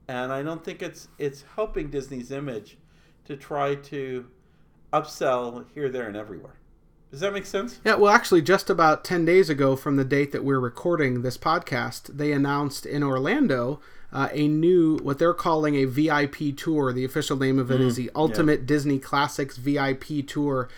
and 0.07 0.33
I 0.33 0.43
don't 0.43 0.63
think 0.63 0.81
it's 0.81 1.07
it's 1.17 1.45
helping 1.55 1.89
Disney's 1.89 2.31
image 2.31 2.77
to 3.25 3.37
try 3.37 3.75
to 3.75 4.27
upsell 4.91 5.65
here, 5.73 5.89
there, 5.89 6.07
and 6.07 6.17
everywhere. 6.17 6.55
Does 7.11 7.19
that 7.19 7.33
make 7.33 7.45
sense? 7.45 7.79
Yeah, 7.83 7.95
well, 7.95 8.13
actually, 8.13 8.41
just 8.41 8.69
about 8.69 9.03
10 9.03 9.25
days 9.25 9.49
ago 9.49 9.75
from 9.75 9.97
the 9.97 10.05
date 10.05 10.31
that 10.31 10.45
we're 10.45 10.61
recording 10.61 11.21
this 11.21 11.37
podcast, 11.37 12.03
they 12.07 12.31
announced 12.31 12.85
in 12.85 13.03
Orlando 13.03 13.81
uh, 14.13 14.29
a 14.31 14.47
new, 14.47 14.97
what 14.99 15.19
they're 15.19 15.33
calling 15.33 15.75
a 15.75 15.85
VIP 15.85 16.55
tour. 16.55 16.93
The 16.93 17.03
official 17.03 17.35
name 17.35 17.59
of 17.59 17.69
it 17.69 17.81
mm, 17.81 17.85
is 17.85 17.97
the 17.97 18.11
Ultimate 18.15 18.61
yeah. 18.61 18.65
Disney 18.65 18.97
Classics 18.97 19.57
VIP 19.57 20.25
Tour 20.25 20.69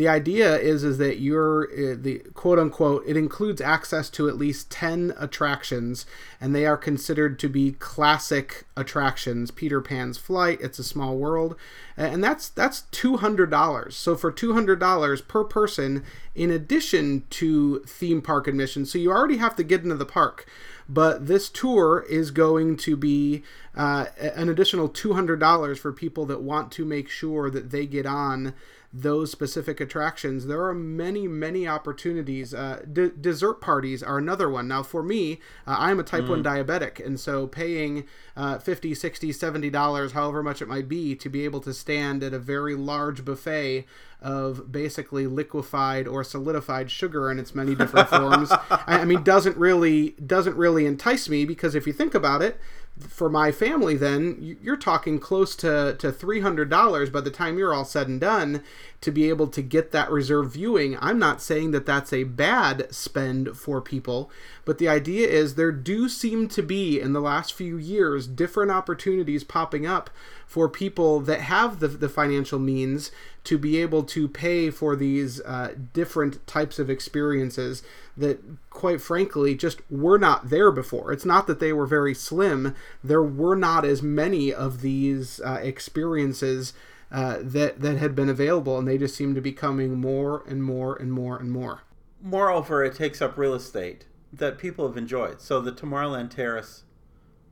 the 0.00 0.08
idea 0.08 0.56
is 0.56 0.82
is 0.82 0.96
that 0.96 1.20
you're 1.20 1.64
uh, 1.64 1.94
the 1.94 2.20
quote 2.32 2.58
unquote 2.58 3.04
it 3.06 3.18
includes 3.18 3.60
access 3.60 4.08
to 4.08 4.30
at 4.30 4.38
least 4.38 4.70
10 4.70 5.12
attractions 5.18 6.06
and 6.40 6.54
they 6.54 6.64
are 6.64 6.78
considered 6.78 7.38
to 7.38 7.50
be 7.50 7.72
classic 7.72 8.64
attractions. 8.78 9.50
Peter 9.50 9.82
pan's 9.82 10.16
flight 10.16 10.58
it's 10.62 10.78
a 10.78 10.84
small 10.84 11.18
world 11.18 11.54
and 11.98 12.24
that's 12.24 12.48
that's 12.48 12.84
$200 12.92 13.92
so 13.92 14.16
for 14.16 14.32
$200 14.32 15.28
per 15.28 15.44
person 15.44 16.02
in 16.34 16.50
addition 16.50 17.24
to 17.30 17.80
theme 17.80 18.22
park 18.22 18.46
admission 18.46 18.84
so 18.86 18.98
you 18.98 19.10
already 19.10 19.38
have 19.38 19.56
to 19.56 19.62
get 19.62 19.82
into 19.82 19.96
the 19.96 20.06
park 20.06 20.46
but 20.88 21.28
this 21.28 21.48
tour 21.48 22.04
is 22.10 22.32
going 22.32 22.76
to 22.76 22.96
be 22.96 23.44
uh, 23.76 24.06
an 24.18 24.48
additional 24.48 24.88
$200 24.88 25.78
for 25.78 25.92
people 25.92 26.26
that 26.26 26.42
want 26.42 26.72
to 26.72 26.84
make 26.84 27.08
sure 27.08 27.48
that 27.48 27.70
they 27.70 27.86
get 27.86 28.06
on 28.06 28.54
those 28.92 29.30
specific 29.30 29.80
attractions, 29.80 30.46
there 30.46 30.64
are 30.64 30.74
many, 30.74 31.28
many 31.28 31.66
opportunities. 31.66 32.52
Uh, 32.52 32.82
d- 32.92 33.12
dessert 33.20 33.60
parties 33.60 34.02
are 34.02 34.18
another 34.18 34.50
one. 34.50 34.66
Now, 34.66 34.82
for 34.82 35.02
me, 35.02 35.34
uh, 35.64 35.76
I'm 35.78 36.00
a 36.00 36.02
type 36.02 36.24
mm. 36.24 36.30
1 36.30 36.42
diabetic, 36.42 37.04
and 37.04 37.18
so 37.18 37.46
paying 37.46 38.04
uh, 38.36 38.58
50 38.58 38.94
60 38.94 39.30
$70, 39.30 40.12
however 40.12 40.42
much 40.42 40.60
it 40.60 40.66
might 40.66 40.88
be, 40.88 41.14
to 41.14 41.28
be 41.28 41.44
able 41.44 41.60
to 41.60 41.72
stand 41.72 42.24
at 42.24 42.34
a 42.34 42.38
very 42.40 42.74
large 42.74 43.24
buffet 43.24 43.86
of 44.22 44.70
basically 44.70 45.26
liquefied 45.26 46.06
or 46.06 46.22
solidified 46.22 46.90
sugar 46.90 47.30
in 47.30 47.38
its 47.38 47.54
many 47.54 47.74
different 47.74 48.08
forms 48.08 48.50
I, 48.70 48.80
I 48.86 49.04
mean 49.04 49.22
doesn't 49.22 49.56
really 49.56 50.10
doesn't 50.10 50.56
really 50.56 50.86
entice 50.86 51.28
me 51.28 51.44
because 51.44 51.74
if 51.74 51.86
you 51.86 51.92
think 51.92 52.14
about 52.14 52.42
it 52.42 52.60
for 53.08 53.28
my 53.28 53.50
family, 53.52 53.96
then 53.96 54.56
you're 54.62 54.76
talking 54.76 55.18
close 55.18 55.56
to, 55.56 55.96
to 55.98 56.12
$300 56.12 57.12
by 57.12 57.20
the 57.20 57.30
time 57.30 57.58
you're 57.58 57.74
all 57.74 57.84
said 57.84 58.08
and 58.08 58.20
done 58.20 58.62
to 59.00 59.10
be 59.10 59.28
able 59.28 59.46
to 59.48 59.62
get 59.62 59.90
that 59.92 60.10
reserve 60.10 60.52
viewing. 60.52 60.96
I'm 61.00 61.18
not 61.18 61.40
saying 61.40 61.70
that 61.70 61.86
that's 61.86 62.12
a 62.12 62.24
bad 62.24 62.92
spend 62.94 63.56
for 63.56 63.80
people, 63.80 64.30
but 64.70 64.78
the 64.78 64.88
idea 64.88 65.26
is 65.26 65.56
there 65.56 65.72
do 65.72 66.08
seem 66.08 66.46
to 66.46 66.62
be 66.62 67.00
in 67.00 67.12
the 67.12 67.20
last 67.20 67.52
few 67.52 67.76
years 67.76 68.28
different 68.28 68.70
opportunities 68.70 69.42
popping 69.42 69.84
up 69.84 70.10
for 70.46 70.68
people 70.68 71.18
that 71.18 71.40
have 71.40 71.80
the, 71.80 71.88
the 71.88 72.08
financial 72.08 72.60
means 72.60 73.10
to 73.42 73.58
be 73.58 73.78
able 73.78 74.04
to 74.04 74.28
pay 74.28 74.70
for 74.70 74.94
these 74.94 75.40
uh, 75.40 75.74
different 75.92 76.46
types 76.46 76.78
of 76.78 76.88
experiences 76.88 77.82
that 78.16 78.40
quite 78.70 79.00
frankly 79.00 79.56
just 79.56 79.80
were 79.90 80.18
not 80.18 80.50
there 80.50 80.70
before. 80.70 81.10
It's 81.10 81.24
not 81.24 81.48
that 81.48 81.58
they 81.58 81.72
were 81.72 81.84
very 81.84 82.14
slim. 82.14 82.76
There 83.02 83.24
were 83.24 83.56
not 83.56 83.84
as 83.84 84.04
many 84.04 84.54
of 84.54 84.82
these 84.82 85.40
uh, 85.40 85.58
experiences 85.60 86.74
uh, 87.10 87.38
that 87.40 87.80
that 87.80 87.96
had 87.96 88.14
been 88.14 88.28
available, 88.28 88.78
and 88.78 88.86
they 88.86 88.98
just 88.98 89.16
seem 89.16 89.34
to 89.34 89.40
be 89.40 89.50
coming 89.50 90.00
more 90.00 90.44
and 90.46 90.62
more 90.62 90.94
and 90.94 91.12
more 91.12 91.36
and 91.36 91.50
more. 91.50 91.82
Moreover, 92.22 92.84
it 92.84 92.94
takes 92.94 93.20
up 93.20 93.36
real 93.36 93.54
estate 93.54 94.04
that 94.32 94.58
people 94.58 94.86
have 94.86 94.96
enjoyed. 94.96 95.40
So 95.40 95.60
the 95.60 95.72
Tomorrowland 95.72 96.30
Terrace 96.30 96.84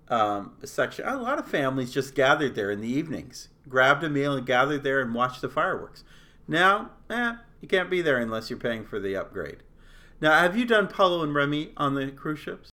um, 0.09 0.53
section, 0.65 1.07
a 1.07 1.17
lot 1.17 1.39
of 1.39 1.47
families 1.47 1.93
just 1.93 2.15
gathered 2.15 2.55
there 2.55 2.71
in 2.71 2.81
the 2.81 2.89
evenings, 2.89 3.49
grabbed 3.69 4.05
a 4.05 4.09
meal 4.09 4.35
and 4.35 4.47
gathered 4.47 4.83
there 4.83 5.01
and 5.01 5.15
watched 5.15 5.41
the 5.41 5.49
fireworks. 5.49 6.05
Now, 6.47 6.91
eh, 7.11 7.35
you 7.61 7.69
can't 7.69 7.91
be 7.91 8.01
there 8.01 8.19
unless 8.19 8.49
you're 8.49 8.59
paying 8.59 8.85
for 8.85 8.99
the 8.99 9.17
upgrade. 9.17 9.59
Now, 10.21 10.41
have 10.41 10.57
you 10.57 10.65
done 10.65 10.89
Palo 10.89 11.23
and 11.23 11.35
Remy 11.35 11.73
on 11.77 11.95
the 11.95 12.11
cruise 12.11 12.39
ships? 12.39 12.71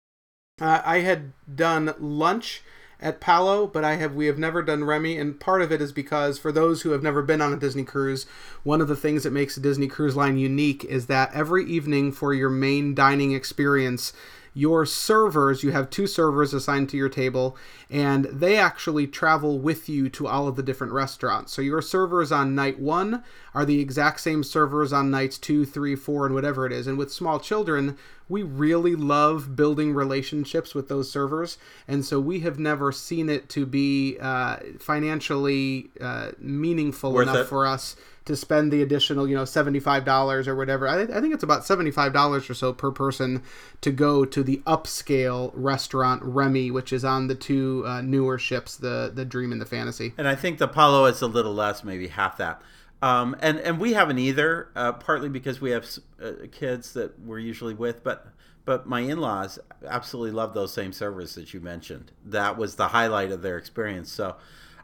Uh, 0.60 0.80
I 0.84 1.00
had 1.00 1.32
done 1.52 1.94
lunch 1.98 2.62
at 3.00 3.20
Palo, 3.20 3.66
but 3.66 3.84
I 3.84 3.96
have 3.96 4.14
we 4.14 4.26
have 4.26 4.38
never 4.38 4.62
done 4.62 4.84
Remy, 4.84 5.18
and 5.18 5.38
part 5.38 5.62
of 5.62 5.72
it 5.72 5.80
is 5.80 5.92
because 5.92 6.38
for 6.38 6.52
those 6.52 6.82
who 6.82 6.90
have 6.90 7.02
never 7.02 7.22
been 7.22 7.40
on 7.40 7.52
a 7.52 7.58
Disney 7.58 7.84
cruise, 7.84 8.26
one 8.62 8.80
of 8.80 8.88
the 8.88 8.96
things 8.96 9.22
that 9.22 9.32
makes 9.32 9.56
a 9.56 9.60
Disney 9.60 9.86
Cruise 9.86 10.16
Line 10.16 10.38
unique 10.38 10.84
is 10.84 11.06
that 11.06 11.32
every 11.34 11.64
evening 11.64 12.12
for 12.12 12.32
your 12.32 12.50
main 12.50 12.94
dining 12.94 13.32
experience, 13.32 14.12
your 14.54 14.86
servers, 14.86 15.64
you 15.64 15.72
have 15.72 15.90
two 15.90 16.06
servers 16.06 16.54
assigned 16.54 16.88
to 16.88 16.96
your 16.96 17.08
table, 17.08 17.56
and 17.90 18.26
they 18.26 18.56
actually 18.56 19.06
travel 19.08 19.58
with 19.58 19.88
you 19.88 20.08
to 20.10 20.28
all 20.28 20.46
of 20.46 20.54
the 20.54 20.62
different 20.62 20.92
restaurants. 20.92 21.52
So 21.52 21.60
your 21.60 21.82
servers 21.82 22.30
on 22.30 22.54
night 22.54 22.78
one 22.78 23.24
are 23.52 23.64
the 23.64 23.80
exact 23.80 24.20
same 24.20 24.44
servers 24.44 24.92
on 24.92 25.10
nights 25.10 25.38
two, 25.38 25.66
three, 25.66 25.96
four, 25.96 26.24
and 26.24 26.34
whatever 26.34 26.64
it 26.66 26.72
is. 26.72 26.86
And 26.86 26.96
with 26.96 27.12
small 27.12 27.40
children, 27.40 27.98
we 28.28 28.44
really 28.44 28.94
love 28.94 29.56
building 29.56 29.92
relationships 29.92 30.74
with 30.74 30.88
those 30.88 31.10
servers, 31.10 31.58
and 31.88 32.04
so 32.04 32.20
we 32.20 32.40
have 32.40 32.58
never 32.58 32.92
seen 32.92 33.28
it 33.28 33.48
to 33.50 33.66
be 33.66 34.16
uh, 34.20 34.56
financially 34.78 35.90
uh, 36.00 36.30
meaningful 36.38 37.12
Worth 37.12 37.28
enough 37.28 37.36
it. 37.38 37.48
for 37.48 37.66
us 37.66 37.96
to 38.24 38.36
spend 38.36 38.72
the 38.72 38.82
additional, 38.82 39.28
you 39.28 39.34
know, 39.34 39.42
$75 39.42 40.46
or 40.46 40.56
whatever. 40.56 40.88
I, 40.88 41.02
I 41.02 41.20
think 41.20 41.34
it's 41.34 41.42
about 41.42 41.62
$75 41.62 42.50
or 42.50 42.54
so 42.54 42.72
per 42.72 42.90
person 42.90 43.42
to 43.82 43.90
go 43.90 44.24
to 44.24 44.42
the 44.42 44.62
upscale 44.66 45.50
restaurant 45.54 46.22
Remy, 46.22 46.70
which 46.70 46.92
is 46.92 47.04
on 47.04 47.26
the 47.26 47.34
two 47.34 47.84
uh, 47.86 48.00
newer 48.00 48.38
ships, 48.38 48.76
the, 48.76 49.12
the 49.14 49.24
Dream 49.24 49.52
and 49.52 49.60
the 49.60 49.66
Fantasy. 49.66 50.14
And 50.16 50.26
I 50.26 50.34
think 50.34 50.58
the 50.58 50.68
Palo 50.68 51.04
is 51.04 51.20
a 51.20 51.26
little 51.26 51.54
less, 51.54 51.84
maybe 51.84 52.08
half 52.08 52.38
that. 52.38 52.62
Um, 53.02 53.36
and, 53.40 53.58
and 53.58 53.78
we 53.78 53.92
haven't 53.92 54.18
either, 54.18 54.70
uh, 54.74 54.92
partly 54.92 55.28
because 55.28 55.60
we 55.60 55.72
have 55.72 55.86
uh, 56.22 56.32
kids 56.50 56.94
that 56.94 57.20
we're 57.20 57.38
usually 57.38 57.74
with, 57.74 58.02
but 58.02 58.28
but 58.64 58.86
my 58.86 59.00
in-laws 59.00 59.58
absolutely 59.86 60.30
love 60.30 60.54
those 60.54 60.72
same 60.72 60.92
servers 60.92 61.34
that 61.34 61.52
you 61.52 61.60
mentioned. 61.60 62.12
That 62.24 62.56
was 62.56 62.76
the 62.76 62.88
highlight 62.88 63.30
of 63.30 63.42
their 63.42 63.58
experience. 63.58 64.10
So 64.10 64.36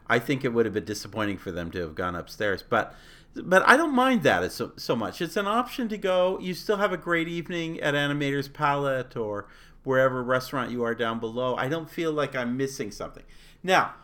I 0.07 0.19
think 0.19 0.45
it 0.45 0.49
would 0.49 0.65
have 0.65 0.73
been 0.73 0.85
disappointing 0.85 1.37
for 1.37 1.51
them 1.51 1.71
to 1.71 1.79
have 1.79 1.95
gone 1.95 2.15
upstairs. 2.15 2.63
But 2.67 2.93
but 3.35 3.67
I 3.67 3.77
don't 3.77 3.93
mind 3.93 4.23
that 4.23 4.51
so, 4.51 4.73
so 4.75 4.95
much. 4.95 5.21
It's 5.21 5.37
an 5.37 5.47
option 5.47 5.87
to 5.89 5.97
go. 5.97 6.37
You 6.39 6.53
still 6.53 6.77
have 6.77 6.91
a 6.91 6.97
great 6.97 7.27
evening 7.27 7.79
at 7.79 7.93
Animator's 7.93 8.47
Palette 8.47 9.15
or 9.15 9.47
wherever 9.83 10.23
restaurant 10.23 10.71
you 10.71 10.83
are 10.83 10.95
down 10.95 11.19
below. 11.19 11.55
I 11.55 11.67
don't 11.67 11.89
feel 11.89 12.11
like 12.11 12.35
I'm 12.35 12.57
missing 12.57 12.91
something. 12.91 13.23
Now, 13.63 13.95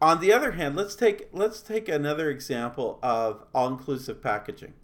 on 0.00 0.20
the 0.20 0.32
other 0.32 0.52
hand, 0.52 0.76
let's 0.76 0.94
take 0.94 1.28
let's 1.32 1.60
take 1.60 1.88
another 1.88 2.30
example 2.30 2.98
of 3.02 3.44
all-inclusive 3.54 4.22
packaging. 4.22 4.74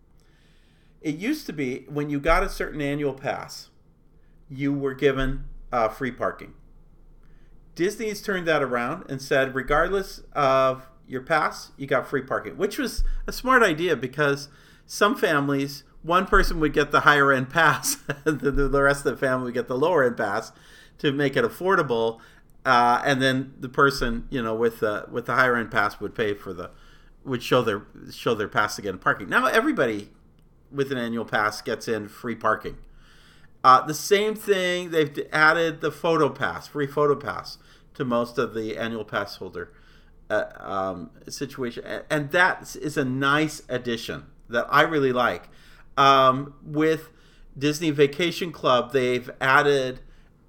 It 1.01 1.17
used 1.17 1.47
to 1.47 1.53
be 1.53 1.85
when 1.89 2.11
you 2.11 2.21
got 2.21 2.43
a 2.43 2.49
certain 2.49 2.81
annual 2.81 3.15
pass, 3.15 3.71
you 4.49 4.73
were 4.73 4.95
given 4.95 5.45
uh, 5.73 5.89
free 5.89 6.11
parking. 6.11 6.55
Disney's 7.75 8.23
turned 8.23 8.47
that 8.47 8.63
around 8.63 9.11
and 9.11 9.23
said, 9.23 9.55
regardless 9.55 10.23
of 10.33 10.89
your 11.11 11.23
pass, 11.23 11.73
you 11.77 11.87
got 11.87 12.09
free 12.09 12.23
parking, 12.23 12.57
which 12.57 12.79
was 12.79 13.03
a 13.27 13.33
smart 13.33 13.63
idea 13.63 13.97
because 13.97 14.49
some 14.87 15.17
families, 15.17 15.83
one 16.03 16.25
person 16.25 16.61
would 16.61 16.73
get 16.73 16.93
the 16.93 17.01
higher 17.01 17.33
end 17.33 17.51
pass, 17.51 17.97
the, 18.25 18.33
the 18.33 18.83
rest 18.83 19.05
of 19.05 19.13
the 19.13 19.19
family 19.19 19.47
would 19.47 19.55
get 19.55 19.67
the 19.67 19.77
lower 19.77 20.05
end 20.05 20.17
pass 20.17 20.53
to 20.99 21.11
make 21.13 21.37
it 21.37 21.45
affordable, 21.45 22.21
uh, 22.65 23.03
and 23.05 23.21
then 23.21 23.55
the 23.59 23.69
person, 23.69 24.29
you 24.31 24.41
know, 24.43 24.55
with 24.55 24.81
the 24.81 25.07
with 25.11 25.27
the 25.27 25.35
higher 25.35 25.57
end 25.57 25.71
pass 25.71 25.99
would 25.99 26.15
pay 26.15 26.35
for 26.35 26.53
the 26.53 26.71
would 27.25 27.43
show 27.43 27.63
their 27.63 27.83
show 28.13 28.35
their 28.35 28.49
pass 28.49 28.77
to 28.77 28.83
get 28.83 28.91
in 28.91 28.99
parking. 28.99 29.29
Now 29.29 29.47
everybody 29.47 30.11
with 30.71 30.93
an 30.93 30.99
annual 30.99 31.25
pass 31.25 31.61
gets 31.61 31.89
in 31.89 32.09
free 32.09 32.35
parking. 32.37 32.77
Uh, 33.65 33.85
the 33.85 33.95
same 33.95 34.35
thing, 34.35 34.91
they've 34.91 35.27
added 35.33 35.81
the 35.81 35.91
photo 35.91 36.29
pass, 36.29 36.67
free 36.67 36.87
photo 36.87 37.15
pass 37.15 37.59
to 37.95 38.05
most 38.05 38.39
of 38.39 38.55
the 38.55 38.79
annual 38.79 39.05
pass 39.05 39.37
holder 39.37 39.73
uh, 40.31 40.45
um, 40.59 41.11
situation, 41.29 41.85
and 42.09 42.31
that 42.31 42.77
is 42.81 42.97
a 42.97 43.05
nice 43.05 43.63
addition 43.69 44.27
that 44.49 44.67
I 44.71 44.83
really 44.83 45.13
like. 45.13 45.49
Um, 45.97 46.55
with 46.65 47.11
Disney 47.59 47.91
Vacation 47.91 48.53
Club, 48.53 48.93
they've 48.93 49.29
added 49.41 50.01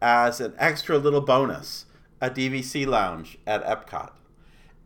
as 0.02 0.40
an 0.40 0.54
extra 0.58 0.98
little 0.98 1.22
bonus 1.22 1.86
a 2.22 2.30
DVC 2.30 2.86
lounge 2.86 3.38
at 3.48 3.66
Epcot. 3.66 4.12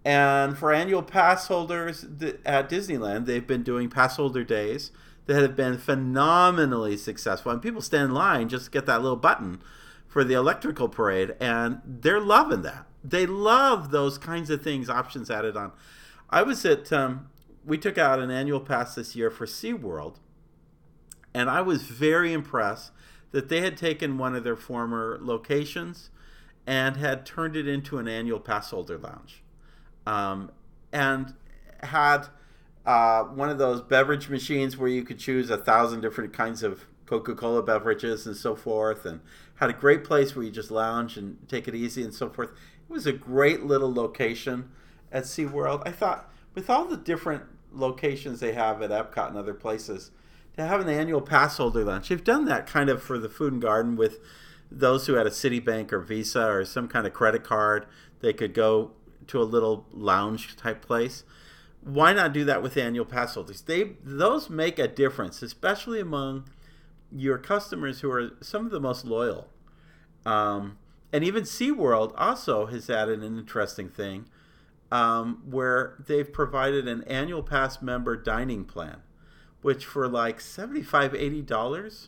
And 0.05 0.57
for 0.57 0.71
annual 0.71 1.03
pass 1.03 1.47
holders 1.47 2.03
at 2.45 2.69
Disneyland, 2.69 3.25
they've 3.25 3.45
been 3.45 3.63
doing 3.63 3.89
pass 3.89 4.15
holder 4.15 4.43
days 4.43 4.91
that 5.25 5.41
have 5.41 5.55
been 5.55 5.77
phenomenally 5.77 6.95
successful. 6.95 7.51
And 7.51 7.61
people 7.61 7.81
stand 7.81 8.09
in 8.09 8.13
line 8.13 8.47
just 8.47 8.65
to 8.65 8.71
get 8.71 8.85
that 8.85 9.01
little 9.01 9.17
button 9.17 9.61
for 10.07 10.23
the 10.23 10.35
electrical 10.35 10.87
parade, 10.87 11.35
and 11.41 11.81
they're 11.83 12.21
loving 12.21 12.61
that. 12.61 12.85
They 13.07 13.25
love 13.25 13.91
those 13.91 14.17
kinds 14.17 14.49
of 14.49 14.63
things, 14.63 14.89
options 14.89 15.29
added 15.29 15.55
on. 15.55 15.71
I 16.29 16.41
was 16.41 16.65
at, 16.65 16.91
um, 16.91 17.29
we 17.63 17.77
took 17.77 17.97
out 17.97 18.19
an 18.19 18.31
annual 18.31 18.59
pass 18.59 18.95
this 18.95 19.15
year 19.15 19.29
for 19.29 19.45
SeaWorld, 19.45 20.15
and 21.33 21.49
I 21.49 21.61
was 21.61 21.83
very 21.83 22.33
impressed 22.33 22.91
that 23.31 23.49
they 23.49 23.61
had 23.61 23.77
taken 23.77 24.17
one 24.17 24.35
of 24.35 24.43
their 24.43 24.55
former 24.55 25.19
locations 25.21 26.09
and 26.65 26.97
had 26.97 27.25
turned 27.25 27.55
it 27.55 27.67
into 27.67 27.97
an 27.99 28.07
annual 28.07 28.39
pass 28.39 28.71
holder 28.71 28.97
lounge 28.97 29.43
um, 30.07 30.51
and 30.91 31.33
had 31.83 32.27
uh, 32.85 33.23
one 33.23 33.49
of 33.49 33.57
those 33.57 33.81
beverage 33.81 34.29
machines 34.29 34.77
where 34.77 34.89
you 34.89 35.03
could 35.03 35.19
choose 35.19 35.49
a 35.49 35.57
thousand 35.57 36.01
different 36.01 36.33
kinds 36.33 36.63
of 36.63 36.85
Coca-Cola 37.05 37.61
beverages 37.61 38.25
and 38.25 38.35
so 38.35 38.55
forth, 38.55 39.05
and 39.05 39.21
had 39.55 39.69
a 39.69 39.73
great 39.73 40.03
place 40.03 40.35
where 40.35 40.43
you 40.43 40.51
just 40.51 40.71
lounge 40.71 41.17
and 41.17 41.37
take 41.47 41.67
it 41.67 41.75
easy 41.75 42.03
and 42.03 42.13
so 42.13 42.29
forth. 42.29 42.51
It 42.89 42.93
was 42.93 43.07
a 43.07 43.13
great 43.13 43.63
little 43.63 43.93
location 43.93 44.69
at 45.11 45.23
SeaWorld. 45.23 45.83
I 45.85 45.91
thought 45.91 46.31
with 46.53 46.69
all 46.69 46.85
the 46.85 46.97
different 46.97 47.43
locations 47.71 48.39
they 48.39 48.53
have 48.53 48.81
at 48.81 48.91
Epcot 48.91 49.29
and 49.29 49.37
other 49.37 49.53
places, 49.53 50.11
to 50.55 50.65
have 50.65 50.81
an 50.81 50.89
annual 50.89 51.21
pass 51.21 51.57
holder 51.57 51.83
lunch. 51.83 52.09
They've 52.09 52.23
done 52.23 52.45
that 52.45 52.65
kind 52.65 52.89
of 52.89 53.03
for 53.03 53.19
the 53.19 53.29
food 53.29 53.53
and 53.53 53.61
garden 53.61 53.95
with 53.95 54.19
those 54.71 55.05
who 55.07 55.13
had 55.13 55.27
a 55.27 55.31
Citibank 55.31 55.91
or 55.91 55.99
Visa 55.99 56.47
or 56.47 56.65
some 56.65 56.87
kind 56.87 57.05
of 57.05 57.13
credit 57.13 57.43
card. 57.43 57.85
They 58.21 58.33
could 58.33 58.53
go 58.53 58.91
to 59.27 59.41
a 59.41 59.43
little 59.43 59.85
lounge 59.91 60.55
type 60.55 60.81
place. 60.81 61.23
Why 61.81 62.13
not 62.13 62.33
do 62.33 62.45
that 62.45 62.63
with 62.63 62.77
annual 62.77 63.05
pass 63.05 63.35
holders? 63.35 63.61
They 63.61 63.97
those 64.03 64.49
make 64.49 64.79
a 64.79 64.87
difference, 64.87 65.41
especially 65.41 65.99
among 65.99 66.47
your 67.11 67.37
customers 67.37 67.99
who 67.99 68.09
are 68.11 68.31
some 68.41 68.65
of 68.65 68.71
the 68.71 68.79
most 68.79 69.05
loyal. 69.05 69.49
Um, 70.25 70.77
and 71.11 71.23
even 71.23 71.43
SeaWorld 71.43 72.13
also 72.17 72.65
has 72.67 72.89
added 72.89 73.23
an 73.23 73.37
interesting 73.37 73.89
thing 73.89 74.25
um, 74.91 75.41
where 75.49 75.95
they've 76.05 76.31
provided 76.31 76.87
an 76.87 77.03
annual 77.03 77.43
pass 77.43 77.81
member 77.81 78.15
dining 78.15 78.65
plan, 78.65 78.97
which 79.61 79.85
for 79.85 80.07
like 80.07 80.39
$75, 80.39 81.45
$80 81.45 82.07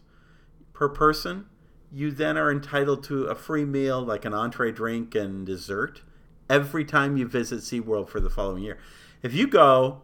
per 0.74 0.90
person, 0.90 1.46
you 1.92 2.12
then 2.12 2.38
are 2.38 2.52
entitled 2.52 3.04
to 3.06 3.26
a 3.26 3.36
free 3.36 3.66
meal 3.66 4.02
like 4.02 4.26
an 4.26 4.34
entree 4.34 4.72
drink 4.72 5.16
and 5.16 5.46
dessert 5.46 6.02
every 6.50 6.86
time 6.86 7.18
you 7.18 7.28
visit 7.28 7.60
SeaWorld 7.60 8.10
for 8.10 8.20
the 8.20 8.30
following 8.30 8.64
year. 8.64 8.78
If 9.22 9.34
you 9.34 9.48
go 9.48 10.02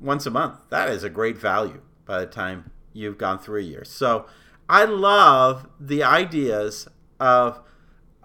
once 0.00 0.26
a 0.26 0.30
month, 0.30 0.60
that 0.70 0.88
is 0.88 1.02
a 1.04 1.10
great 1.10 1.36
value 1.36 1.80
by 2.04 2.20
the 2.20 2.26
time 2.26 2.70
you've 2.92 3.18
gone 3.18 3.38
through 3.38 3.60
a 3.60 3.64
year. 3.64 3.84
So 3.84 4.26
I 4.68 4.84
love 4.84 5.68
the 5.80 6.02
ideas 6.02 6.88
of 7.18 7.60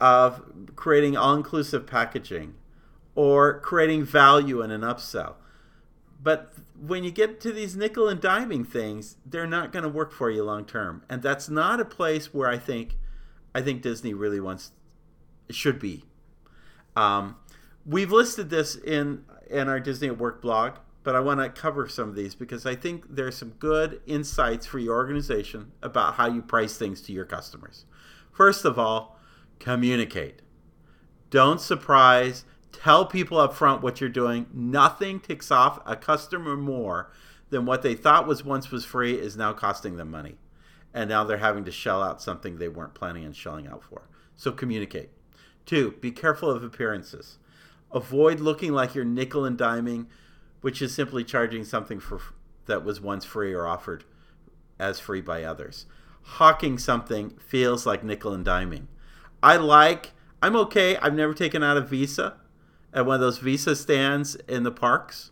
of 0.03 0.43
creating 0.75 1.15
all-inclusive 1.15 1.87
packaging 1.87 2.53
or 3.15 3.61
creating 3.61 4.03
value 4.03 4.61
in 4.61 4.69
an 4.69 4.81
upsell. 4.81 5.35
But 6.21 6.51
when 6.77 7.05
you 7.05 7.11
get 7.11 7.39
to 7.39 7.53
these 7.53 7.77
nickel 7.77 8.09
and 8.09 8.19
diming 8.19 8.67
things, 8.67 9.15
they're 9.25 9.47
not 9.47 9.71
going 9.71 9.83
to 9.83 9.89
work 9.89 10.11
for 10.11 10.29
you 10.29 10.43
long 10.43 10.65
term. 10.65 11.03
And 11.09 11.21
that's 11.21 11.47
not 11.47 11.79
a 11.79 11.85
place 11.85 12.33
where 12.33 12.49
I 12.49 12.57
think 12.57 12.97
I 13.55 13.61
think 13.61 13.81
Disney 13.81 14.13
really 14.13 14.41
wants 14.41 14.71
should 15.49 15.79
be. 15.79 16.03
Um, 16.97 17.37
we've 17.85 18.11
listed 18.11 18.49
this 18.49 18.75
in 18.75 19.23
in 19.49 19.69
our 19.69 19.79
Disney 19.79 20.09
at 20.09 20.17
Work 20.17 20.41
blog, 20.41 20.79
but 21.03 21.15
I 21.15 21.21
want 21.21 21.39
to 21.39 21.49
cover 21.49 21.87
some 21.87 22.09
of 22.09 22.15
these 22.15 22.35
because 22.35 22.65
I 22.65 22.75
think 22.75 23.05
there's 23.09 23.37
some 23.37 23.51
good 23.51 24.01
insights 24.05 24.65
for 24.65 24.79
your 24.79 24.95
organization 24.95 25.71
about 25.81 26.15
how 26.15 26.27
you 26.27 26.41
price 26.41 26.75
things 26.75 27.01
to 27.03 27.13
your 27.13 27.25
customers. 27.25 27.85
First 28.33 28.65
of 28.65 28.77
all, 28.77 29.12
communicate. 29.63 30.41
Don't 31.29 31.61
surprise. 31.61 32.43
Tell 32.73 33.05
people 33.05 33.37
up 33.37 33.53
front 33.53 33.81
what 33.81 34.01
you're 34.01 34.09
doing. 34.09 34.45
Nothing 34.53 35.21
ticks 35.21 35.51
off 35.51 35.79
a 35.85 35.95
customer 35.95 36.57
more 36.57 37.11
than 37.49 37.65
what 37.65 37.81
they 37.81 37.95
thought 37.95 38.27
was 38.27 38.43
once 38.43 38.71
was 38.71 38.83
free 38.83 39.13
is 39.13 39.37
now 39.37 39.53
costing 39.53 39.95
them 39.95 40.11
money. 40.11 40.35
And 40.93 41.09
now 41.09 41.23
they're 41.23 41.37
having 41.37 41.63
to 41.63 41.71
shell 41.71 42.03
out 42.03 42.21
something 42.21 42.57
they 42.57 42.67
weren't 42.67 42.93
planning 42.93 43.25
on 43.25 43.31
shelling 43.31 43.67
out 43.67 43.83
for. 43.83 44.09
So 44.35 44.51
communicate. 44.51 45.11
Two, 45.65 45.91
be 46.01 46.11
careful 46.11 46.51
of 46.51 46.61
appearances. 46.61 47.37
Avoid 47.91 48.41
looking 48.41 48.73
like 48.73 48.93
you're 48.93 49.05
nickel 49.05 49.45
and 49.45 49.57
diming, 49.57 50.07
which 50.59 50.81
is 50.81 50.93
simply 50.93 51.23
charging 51.23 51.63
something 51.63 52.01
for 52.01 52.19
that 52.65 52.83
was 52.83 52.99
once 52.99 53.23
free 53.23 53.53
or 53.53 53.65
offered 53.65 54.03
as 54.77 54.99
free 54.99 55.21
by 55.21 55.43
others. 55.43 55.85
Hawking 56.23 56.77
something 56.77 57.37
feels 57.37 57.85
like 57.85 58.03
nickel 58.03 58.33
and 58.33 58.45
diming. 58.45 58.87
I 59.43 59.57
like 59.57 60.13
I'm 60.43 60.57
okay. 60.57 60.97
I've 60.97 61.13
never 61.13 61.33
taken 61.33 61.63
out 61.63 61.77
a 61.77 61.81
Visa 61.81 62.35
at 62.93 63.05
one 63.05 63.15
of 63.15 63.21
those 63.21 63.37
Visa 63.37 63.77
stands 63.77 64.35
in 64.35 64.63
the 64.63 64.71
parks. 64.71 65.31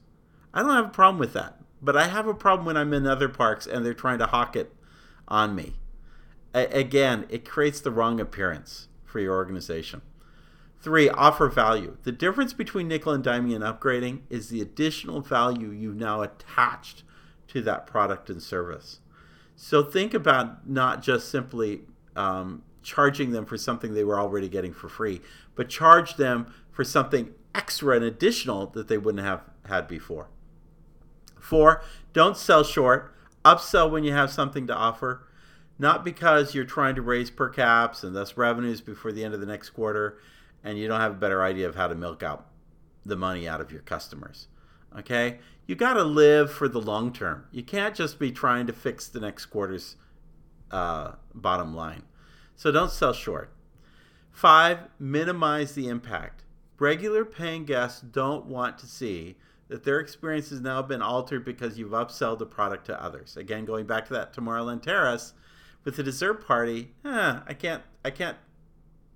I 0.54 0.62
don't 0.62 0.74
have 0.74 0.86
a 0.86 0.90
problem 0.90 1.20
with 1.20 1.34
that. 1.34 1.60
But 1.82 1.98
I 1.98 2.08
have 2.08 2.28
a 2.28 2.34
problem 2.34 2.66
when 2.66 2.78
I'm 2.78 2.94
in 2.94 3.06
other 3.06 3.28
parks 3.28 3.68
and 3.68 3.86
they're 3.86 3.94
trying 3.94 4.20
to 4.20 4.28
hawk 4.28 4.56
it 4.56 4.74
on 5.28 5.54
me. 5.54 5.74
A- 6.54 6.68
again, 6.68 7.26
it 7.30 7.44
creates 7.44 7.82
the 7.82 7.92
wrong 7.92 8.22
appearance 8.22 8.88
for 9.04 9.20
your 9.20 9.36
organization. 9.36 10.02
Three, 10.80 11.10
offer 11.10 11.50
value. 11.50 11.98
The 12.04 12.14
difference 12.14 12.54
between 12.54 12.88
nickel 12.88 13.12
and 13.12 13.24
diming 13.24 13.54
and 13.54 13.64
upgrading 13.66 14.22
is 14.30 14.48
the 14.48 14.62
additional 14.62 15.20
value 15.20 15.72
you've 15.72 15.98
now 15.98 16.22
attached 16.22 17.04
to 17.50 17.62
that 17.64 17.86
product 17.86 18.30
and 18.30 18.42
service. 18.42 19.02
So 19.58 19.84
think 19.84 20.14
about 20.14 20.70
not 20.70 21.02
just 21.02 21.30
simply 21.30 21.82
um, 22.16 22.64
charging 22.84 23.32
them 23.32 23.46
for 23.46 23.58
something 23.58 23.94
they 23.94 24.04
were 24.04 24.20
already 24.20 24.50
getting 24.50 24.74
for 24.74 24.90
free, 24.90 25.22
but 25.56 25.70
charge 25.70 26.16
them 26.16 26.54
for 26.72 26.84
something 26.84 27.34
extra 27.54 27.96
and 27.96 28.06
additional 28.06 28.68
that 28.68 28.88
they 28.88 28.98
wouldn't 28.98 29.24
have 29.24 29.42
had 29.68 29.88
before. 29.88 30.30
Four, 31.40 31.84
don't 32.14 32.38
sell 32.38 32.64
short. 32.64 33.16
Upsell 33.44 33.90
when 33.90 34.04
you 34.04 34.14
have 34.14 34.32
something 34.32 34.68
to 34.68 34.76
offer, 34.76 35.28
not 35.80 36.06
because 36.06 36.54
you're 36.54 36.64
trying 36.64 36.96
to 36.96 37.02
raise 37.02 37.32
per 37.32 37.50
caps 37.50 38.04
and 38.04 38.16
thus 38.16 38.38
revenues 38.38 38.82
before 38.82 39.12
the 39.12 39.24
end 39.24 39.34
of 39.34 39.40
the 39.40 39.48
next 39.48 39.72
quarter 39.72 40.20
and 40.64 40.78
you 40.78 40.88
don't 40.88 41.00
have 41.00 41.14
a 41.14 41.16
better 41.16 41.44
idea 41.44 41.68
of 41.68 41.76
how 41.76 41.88
to 41.88 41.96
milk 41.96 42.24
out 42.24 42.48
the 43.06 43.16
money 43.16 43.48
out 43.48 43.62
of 43.62 43.72
your 43.72 43.82
customers. 43.82 44.48
Okay? 44.98 45.40
You 45.66 45.76
got 45.76 45.94
to 45.94 46.04
live 46.04 46.52
for 46.52 46.68
the 46.68 46.82
long 46.82 47.12
term. 47.14 47.46
You 47.52 47.64
can't 47.64 47.96
just 47.96 48.20
be 48.20 48.32
trying 48.32 48.68
to 48.68 48.74
fix 48.74 49.08
the 49.08 49.20
next 49.20 49.48
quarter's 49.48 49.96
uh, 50.70 51.14
bottom 51.34 51.76
line. 51.76 52.04
So 52.62 52.72
don't 52.72 52.92
sell 52.92 53.12
short. 53.12 53.52
Five, 54.32 54.82
minimize 55.00 55.74
the 55.74 55.88
impact. 55.88 56.44
Regular 56.78 57.26
paying 57.26 57.66
guests 57.66 58.02
don't 58.02 58.46
want 58.46 58.78
to 58.78 58.86
see 58.86 59.36
that 59.70 59.84
their 59.84 60.00
experience 60.00 60.52
has 60.52 60.62
now 60.62 60.84
been 60.84 61.02
altered 61.02 61.44
because 61.44 61.80
you've 61.80 61.90
upsold 61.90 62.38
the 62.38 62.46
product 62.46 62.86
to 62.86 63.04
others. 63.04 63.36
Again, 63.36 63.66
going 63.66 63.88
back 63.88 64.06
to 64.06 64.14
that 64.14 64.32
Tomorrowland 64.32 64.84
Terrace 64.84 65.34
with 65.84 65.96
the 65.96 66.04
dessert 66.04 66.46
party, 66.46 66.94
eh, 67.04 67.40
I 67.48 67.54
can't, 67.56 67.82
I 68.06 68.12
can't 68.12 68.38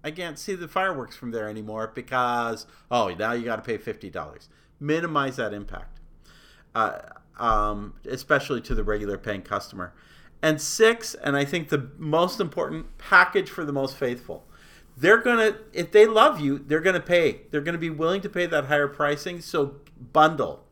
I 0.03 0.10
can't 0.10 0.39
see 0.39 0.55
the 0.55 0.67
fireworks 0.67 1.15
from 1.15 1.29
there 1.29 1.47
anymore 1.47 1.91
because 1.93 2.65
oh 2.89 3.13
now 3.13 3.34
you 3.34 3.45
got 3.45 3.58
to 3.58 3.62
pay 3.62 3.77
fifty 3.77 4.10
dollars. 4.10 4.49
Minimize 4.79 5.36
that 5.36 5.53
impact, 5.53 5.99
uh, 6.73 6.97
um, 7.38 7.93
especially 8.10 8.62
to 8.62 8.73
the 8.73 8.84
regular 8.84 9.19
paying 9.19 9.43
customer. 9.43 9.93
And 10.45 10.62
six, 10.62 11.15
and 11.15 11.36
I 11.36 11.43
think 11.43 11.69
the 11.69 11.89
most 11.97 12.39
important 12.39 12.99
package 12.99 13.49
for 13.49 13.65
the 13.65 13.73
most 13.73 13.97
faithful. 13.97 14.45
They're 14.95 15.17
gonna 15.17 15.58
if 15.73 15.91
they 15.91 16.05
love 16.05 16.39
you, 16.39 16.60
they're 16.60 16.81
gonna 16.81 16.99
pay. 16.99 17.41
They're 17.49 17.62
gonna 17.62 17.79
be 17.79 17.89
willing 17.89 18.21
to 18.21 18.29
pay 18.29 18.45
that 18.45 18.65
higher 18.65 18.88
pricing. 18.88 19.41
So 19.41 19.77
bundle 20.13 20.63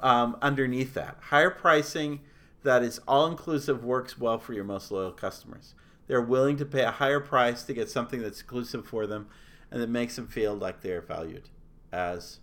um, 0.00 0.36
underneath 0.42 0.92
that 0.92 1.16
higher 1.30 1.48
pricing 1.48 2.20
that 2.64 2.82
is 2.82 3.00
all 3.08 3.26
inclusive 3.26 3.82
works 3.82 4.18
well 4.18 4.36
for 4.36 4.52
your 4.52 4.64
most 4.64 4.92
loyal 4.92 5.10
customers. 5.10 5.72
They're 6.06 6.20
willing 6.20 6.58
to 6.58 6.66
pay 6.66 6.82
a 6.82 6.90
higher 6.90 7.20
price 7.20 7.62
to 7.62 7.72
get 7.72 7.88
something 7.88 8.20
that's 8.20 8.40
exclusive 8.40 8.84
for 8.86 9.06
them 9.06 9.28
and 9.70 9.80
that 9.80 9.88
makes 9.88 10.16
them 10.16 10.28
feel 10.28 10.54
like 10.54 10.82
they're 10.82 11.00
valued 11.00 11.48
as 11.94 12.40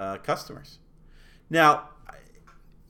uh, 0.00 0.18
customers. 0.18 0.80
Now, 1.48 1.90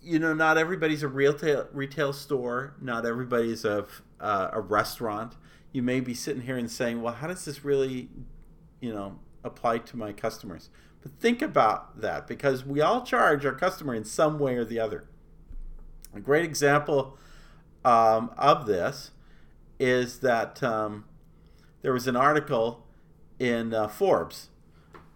you 0.03 0.19
know, 0.19 0.35
not 0.35 0.59
everybody's 0.59 1.03
a 1.03 1.09
retail 1.09 1.69
retail 1.73 2.13
store. 2.13 2.75
Not 2.81 3.05
everybody's 3.05 3.65
a 3.65 3.87
uh, 4.21 4.51
a 4.53 4.61
restaurant. 4.61 5.35
You 5.73 5.83
may 5.83 6.01
be 6.01 6.15
sitting 6.15 6.43
here 6.43 6.57
and 6.57 6.71
saying, 6.71 7.03
"Well, 7.03 7.15
how 7.15 7.29
does 7.29 7.45
this 7.45 7.65
really, 7.65 8.09
you 8.81 8.93
know, 8.93 9.19
apply 9.45 9.79
to 9.79 9.97
my 9.97 10.13
customers?" 10.13 10.71
But 11.03 11.13
think 11.13 11.43
about 11.43 12.01
that 12.01 12.27
because 12.27 12.65
we 12.65 12.81
all 12.81 13.03
charge 13.03 13.45
our 13.47 13.55
customer 13.55 13.95
in 13.95 14.05
some 14.05 14.39
way 14.39 14.57
or 14.57 14.65
the 14.65 14.81
other. 14.81 15.05
A 16.15 16.21
great 16.21 16.45
example 16.45 17.19
um, 17.85 18.31
of 18.37 18.67
this 18.67 19.13
is 19.79 20.21
that 20.21 20.63
um, 20.63 21.05
there 21.83 21.93
was 21.93 22.09
an 22.09 22.17
article 22.17 22.87
in 23.39 23.73
uh, 23.73 23.87
Forbes 23.87 24.49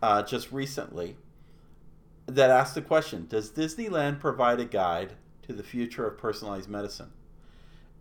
uh, 0.03 0.23
just 0.23 0.53
recently 0.53 1.16
that 2.27 2.51
asked 2.51 2.75
the 2.75 2.83
question 2.83 3.27
Does 3.29 3.51
Disneyland 3.51 4.21
provide 4.21 4.61
a 4.61 4.65
guide 4.65 5.15
to 5.43 5.53
the 5.53 5.63
future 5.63 6.07
of 6.07 6.19
personalized 6.19 6.69
medicine? 6.69 7.11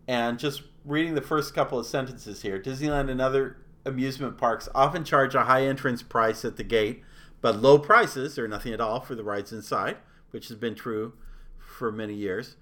And 0.08 0.40
just 0.40 0.64
reading 0.86 1.16
the 1.16 1.22
first 1.22 1.54
couple 1.54 1.80
of 1.80 1.86
sentences 1.86 2.42
here 2.42 2.60
Disneyland 2.60 3.10
and 3.10 3.22
other 3.22 3.58
amusement 3.86 4.38
parks 4.38 4.70
often 4.76 5.04
charge 5.04 5.36
a 5.36 5.46
high 5.46 5.66
entrance 5.66 6.04
price 6.04 6.46
at 6.46 6.58
the 6.58 6.64
gate, 6.64 7.04
but 7.42 7.62
low 7.62 7.80
prices 7.80 8.38
or 8.38 8.48
nothing 8.48 8.74
at 8.74 8.82
all 8.82 9.00
for 9.00 9.16
the 9.16 9.24
rides 9.24 9.52
inside, 9.52 9.98
which 10.32 10.48
has 10.48 10.58
been 10.58 10.76
true 10.76 11.14
for 11.58 11.92
many 11.92 12.14
years. 12.14 12.56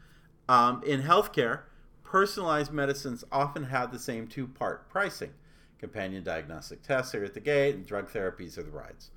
Um, 0.48 0.82
in 0.86 1.04
healthcare, 1.04 1.62
personalized 2.04 2.72
medicines 2.72 3.24
often 3.32 3.66
have 3.66 3.92
the 3.92 4.00
same 4.00 4.28
two 4.28 4.48
part 4.48 4.90
pricing. 4.90 5.32
Companion 5.78 6.24
diagnostic 6.24 6.82
tests 6.82 7.16
are 7.16 7.24
at 7.24 7.34
the 7.34 7.40
gate, 7.40 7.76
and 7.76 7.86
drug 7.86 8.12
therapies 8.12 8.58
are 8.58 8.64
the 8.64 8.72
rides. 8.72 9.12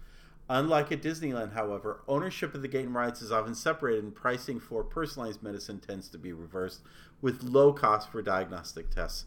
Unlike 0.49 0.93
at 0.93 1.03
Disneyland, 1.03 1.55
however, 1.55 2.03
ownership 2.09 2.55
of 2.55 2.63
the 2.63 2.69
gate 2.69 2.85
and 2.87 2.95
rides 2.95 3.23
is 3.23 3.33
often 3.33 3.55
separated, 3.55 4.05
and 4.05 4.15
pricing 4.15 4.61
for 4.61 4.85
personalized 4.85 5.43
medicine 5.43 5.79
tends 5.79 6.09
to 6.09 6.19
be 6.19 6.33
reversed, 6.33 6.83
with 7.21 7.43
low 7.43 7.73
cost 7.73 8.11
for 8.11 8.21
diagnostic 8.23 8.91
tests 8.91 9.25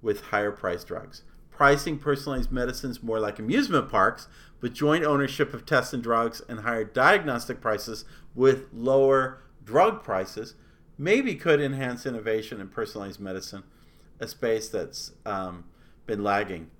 with 0.00 0.22
higher 0.26 0.50
priced 0.52 0.86
drugs. 0.86 1.22
Pricing 1.50 1.98
personalized 1.98 2.52
medicines 2.52 3.02
more 3.02 3.18
like 3.20 3.38
amusement 3.38 3.88
parks, 3.88 4.28
with 4.60 4.74
joint 4.74 5.04
ownership 5.04 5.54
of 5.54 5.66
tests 5.66 5.92
and 5.92 6.02
drugs 6.02 6.42
and 6.48 6.60
higher 6.60 6.84
diagnostic 6.84 7.60
prices 7.60 8.04
with 8.34 8.66
lower 8.72 9.42
drug 9.64 10.02
prices, 10.02 10.54
maybe 10.96 11.34
could 11.34 11.60
enhance 11.60 12.06
innovation 12.06 12.60
in 12.60 12.68
personalized 12.68 13.20
medicine, 13.20 13.62
a 14.18 14.26
space 14.26 14.68
that's 14.68 15.12
um, 15.24 15.64
been 16.06 16.24
lagging 16.24 16.70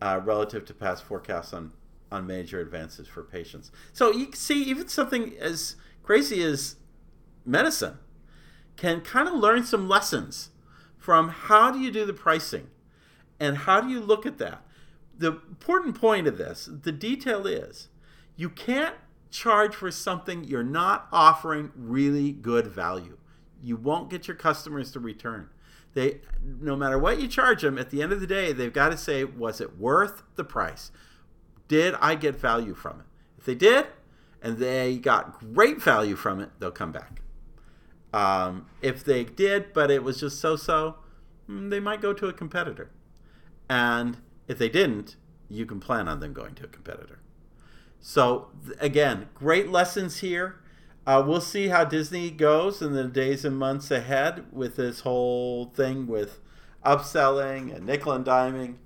uh, 0.00 0.20
relative 0.24 0.64
to 0.64 0.74
past 0.74 1.02
forecasts 1.02 1.52
on, 1.52 1.72
on 2.10 2.26
major 2.26 2.60
advances 2.60 3.06
for 3.06 3.22
patients. 3.22 3.70
So 3.92 4.12
you 4.12 4.28
see 4.34 4.62
even 4.64 4.88
something 4.88 5.34
as 5.38 5.76
crazy 6.02 6.42
as 6.42 6.76
medicine 7.44 7.98
can 8.76 9.00
kind 9.00 9.28
of 9.28 9.34
learn 9.34 9.64
some 9.64 9.88
lessons 9.88 10.50
from 10.96 11.28
how 11.28 11.70
do 11.70 11.78
you 11.80 11.90
do 11.90 12.06
the 12.06 12.12
pricing 12.12 12.68
and 13.40 13.58
how 13.58 13.80
do 13.80 13.88
you 13.88 14.00
look 14.00 14.26
at 14.26 14.38
that. 14.38 14.62
The 15.16 15.32
important 15.32 16.00
point 16.00 16.26
of 16.26 16.38
this, 16.38 16.68
the 16.70 16.92
detail 16.92 17.46
is 17.46 17.88
you 18.36 18.48
can't 18.48 18.94
charge 19.30 19.74
for 19.74 19.90
something 19.90 20.44
you're 20.44 20.62
not 20.62 21.08
offering 21.12 21.72
really 21.76 22.32
good 22.32 22.66
value. 22.66 23.18
You 23.62 23.76
won't 23.76 24.10
get 24.10 24.28
your 24.28 24.36
customers 24.36 24.92
to 24.92 25.00
return. 25.00 25.50
They 25.94 26.20
no 26.60 26.76
matter 26.76 26.98
what 26.98 27.20
you 27.20 27.26
charge 27.26 27.62
them, 27.62 27.78
at 27.78 27.90
the 27.90 28.02
end 28.02 28.12
of 28.12 28.20
the 28.20 28.26
day, 28.26 28.52
they've 28.52 28.72
got 28.72 28.90
to 28.90 28.96
say, 28.96 29.24
was 29.24 29.60
it 29.60 29.78
worth 29.78 30.22
the 30.36 30.44
price? 30.44 30.92
Did 31.68 31.94
I 32.00 32.14
get 32.14 32.40
value 32.40 32.74
from 32.74 33.00
it? 33.00 33.06
If 33.38 33.44
they 33.44 33.54
did, 33.54 33.86
and 34.42 34.58
they 34.58 34.98
got 34.98 35.40
great 35.54 35.80
value 35.80 36.16
from 36.16 36.40
it, 36.40 36.50
they'll 36.58 36.70
come 36.70 36.92
back. 36.92 37.20
Um, 38.12 38.66
if 38.80 39.04
they 39.04 39.24
did, 39.24 39.72
but 39.72 39.90
it 39.90 40.02
was 40.02 40.18
just 40.20 40.40
so-so, 40.40 40.96
mm, 41.48 41.70
they 41.70 41.80
might 41.80 42.00
go 42.00 42.12
to 42.12 42.26
a 42.26 42.32
competitor. 42.32 42.90
And 43.68 44.18
if 44.46 44.58
they 44.58 44.68
didn't, 44.68 45.16
you 45.48 45.66
can 45.66 45.80
plan 45.80 46.08
on 46.08 46.20
them 46.20 46.32
going 46.32 46.54
to 46.56 46.64
a 46.64 46.68
competitor. 46.68 47.20
So 48.00 48.48
again, 48.80 49.28
great 49.34 49.70
lessons 49.70 50.18
here. 50.18 50.60
Uh, 51.06 51.22
we'll 51.26 51.40
see 51.40 51.68
how 51.68 51.84
Disney 51.84 52.30
goes 52.30 52.82
in 52.82 52.92
the 52.92 53.04
days 53.04 53.44
and 53.44 53.58
months 53.58 53.90
ahead 53.90 54.44
with 54.52 54.76
this 54.76 55.00
whole 55.00 55.66
thing 55.66 56.06
with 56.06 56.40
upselling 56.84 57.74
and 57.74 57.86
nickel 57.86 58.12
and 58.12 58.24
diming. 58.24 58.76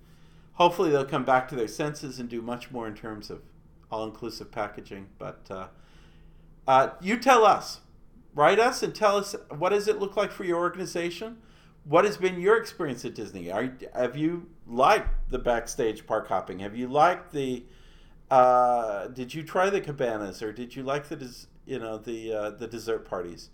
Hopefully, 0.55 0.91
they'll 0.91 1.05
come 1.05 1.25
back 1.25 1.49
to 1.49 1.55
their 1.55 1.69
senses 1.69 2.19
and 2.19 2.29
do 2.29 2.43
much 2.43 2.71
more 2.71 2.87
in 2.87 2.95
terms 2.95 3.31
of 3.31 3.43
all-inclusive 3.91 4.51
packaging. 4.51 5.09
But 5.19 5.47
uh, 5.51 5.69
uh, 6.67 6.91
you 7.01 7.19
tell 7.19 7.45
us, 7.45 7.81
write 8.35 8.59
us, 8.59 8.83
and 8.83 8.95
tell 8.95 9.17
us 9.17 9.35
what 9.51 9.71
does 9.71 9.89
it 9.89 9.99
look 9.99 10.17
like 10.17 10.31
for 10.31 10.45
your 10.45 10.59
organization. 10.59 11.39
What 11.85 12.05
has 12.05 12.17
been 12.17 12.41
your 12.41 12.57
experience 12.59 13.05
at 13.05 13.15
Disney? 13.15 13.51
Are, 13.51 13.77
have 13.95 14.17
you 14.17 14.49
liked 14.67 15.31
the 15.31 15.39
backstage 15.39 16.07
park 16.07 16.29
hopping? 16.29 16.61
Have 16.61 16.77
you 16.77 16.87
liked 16.87 17.33
the 17.33 17.65
uh, 18.33 19.09
did 19.09 19.35
you 19.35 19.43
try 19.43 19.69
the 19.69 19.81
cabanas 19.81 20.43
or 20.43 20.55
did 20.55 20.75
you 20.75 20.83
like 20.83 21.09
the 21.09 21.31
you 21.67 21.79
know 21.79 21.99
the 21.99 22.33
uh, 22.33 22.51
the 22.51 22.67
dessert 22.67 23.07
parties? 23.07 23.51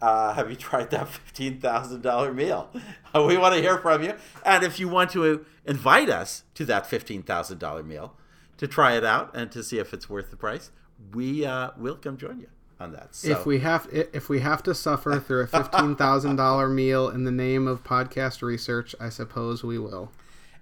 Uh, 0.00 0.32
have 0.34 0.50
you 0.50 0.56
tried 0.56 0.90
that 0.90 1.08
fifteen 1.08 1.60
thousand 1.60 2.02
dollar 2.02 2.32
meal? 2.32 2.70
we 3.14 3.36
want 3.36 3.54
to 3.54 3.60
hear 3.60 3.78
from 3.78 4.02
you, 4.02 4.14
and 4.44 4.64
if 4.64 4.78
you 4.80 4.88
want 4.88 5.10
to 5.10 5.44
invite 5.64 6.08
us 6.08 6.44
to 6.54 6.64
that 6.66 6.86
fifteen 6.86 7.22
thousand 7.22 7.58
dollar 7.58 7.82
meal 7.82 8.16
to 8.56 8.66
try 8.66 8.96
it 8.96 9.04
out 9.04 9.34
and 9.34 9.50
to 9.52 9.62
see 9.62 9.78
if 9.78 9.92
it's 9.92 10.08
worth 10.08 10.30
the 10.30 10.36
price, 10.36 10.70
we 11.12 11.44
uh, 11.44 11.70
will 11.76 11.96
come 11.96 12.16
join 12.16 12.40
you 12.40 12.48
on 12.80 12.92
that. 12.92 13.14
So. 13.14 13.30
If 13.30 13.46
we 13.46 13.58
have 13.60 13.88
if 13.92 14.28
we 14.28 14.40
have 14.40 14.62
to 14.64 14.74
suffer 14.74 15.18
through 15.20 15.42
a 15.42 15.46
fifteen 15.46 15.96
thousand 15.96 16.36
dollar 16.36 16.68
meal 16.80 17.08
in 17.08 17.24
the 17.24 17.32
name 17.32 17.66
of 17.66 17.84
podcast 17.84 18.42
research, 18.42 18.94
I 19.00 19.08
suppose 19.08 19.62
we 19.62 19.78
will. 19.78 20.10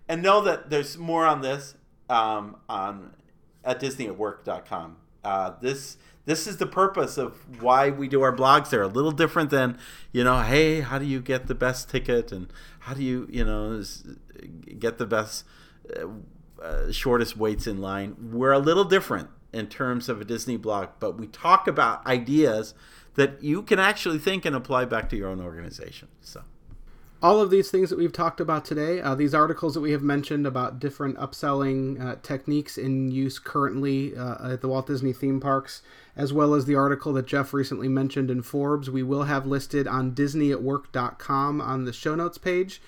And 0.09 0.23
know 0.23 0.41
that 0.43 0.69
there's 0.69 0.99
more 0.99 1.27
on 1.27 1.41
this 1.43 1.75
um, 2.11 2.57
on 2.69 3.15
at 3.65 3.81
disneyatwork.com. 3.81 4.97
Uh, 5.25 5.53
this 5.61 5.97
this 6.25 6.47
is 6.47 6.59
the 6.59 6.67
purpose 6.67 7.19
of 7.19 7.61
why 7.61 7.91
we 7.91 8.07
do 8.07 8.23
our 8.23 8.35
blogs. 8.35 8.71
They're 8.71 8.83
a 8.83 8.89
little 8.89 9.11
different 9.11 9.51
than, 9.51 9.79
you 10.13 10.23
know, 10.23 10.41
hey, 10.43 10.81
how 10.81 10.99
do 10.99 11.05
you 11.05 11.21
get 11.21 11.49
the 11.49 11.55
best 11.55 11.91
ticket 11.91 12.31
and 12.31 12.53
how 12.81 12.95
do 12.95 13.03
you, 13.03 13.27
you 13.29 13.45
know, 13.45 13.83
get 14.79 14.99
the 14.99 15.07
best, 15.07 15.45
uh, 15.97 16.07
uh, 16.63 16.93
shortest 16.93 17.37
waits 17.37 17.67
in 17.67 17.81
line. 17.81 18.15
We're 18.33 18.53
a 18.53 18.61
little 18.61 18.85
different 18.85 19.31
in 19.53 19.67
terms 19.67 20.09
of 20.09 20.21
a 20.21 20.25
Disney 20.25 20.57
blog, 20.57 20.91
but 21.01 21.19
we 21.19 21.27
talk 21.27 21.67
about 21.67 22.07
ideas 22.07 22.73
that 23.15 23.43
you 23.43 23.63
can 23.63 23.81
actually 23.81 24.19
think 24.19 24.45
and 24.45 24.55
apply 24.55 24.85
back 24.85 25.09
to 25.11 25.17
your 25.17 25.29
own 25.29 25.41
organization. 25.41 26.09
So 26.21 26.43
all 27.23 27.41
of 27.41 27.51
these 27.51 27.71
things 27.71 27.89
that 27.89 27.99
we've 27.99 28.13
talked 28.13 28.41
about 28.41 28.65
today, 28.65 29.01
uh, 29.01 29.15
these 29.15 29.33
articles 29.33 29.75
that 29.75 29.81
we 29.81 29.93
have 29.93 30.03
mentioned 30.03 30.45
about 30.45 30.81
different 30.81 31.17
upselling 31.19 32.05
uh, 32.05 32.17
techniques 32.21 32.77
in 32.77 33.13
use 33.13 33.39
currently 33.39 34.17
uh, 34.17 34.53
at 34.55 34.61
the 34.61 34.69
Walt 34.69 34.89
Disney 34.89 35.13
theme 35.13 35.39
parks, 35.39 35.83
as 36.17 36.33
well 36.33 36.53
as 36.53 36.65
the 36.65 36.75
article 36.75 37.13
that 37.13 37.27
Jeff 37.27 37.55
recently 37.55 37.89
mentioned 37.89 38.29
in 38.29 38.43
Forbes, 38.43 38.91
we 38.91 39.05
will 39.05 39.25
have 39.25 39.47
listed 39.47 39.87
on 39.87 40.13
DisneyAtWork.com 40.13 41.61
on 41.61 41.85
the 41.85 41.93
show 41.93 42.17
notes 42.17 42.39
page. 42.39 42.83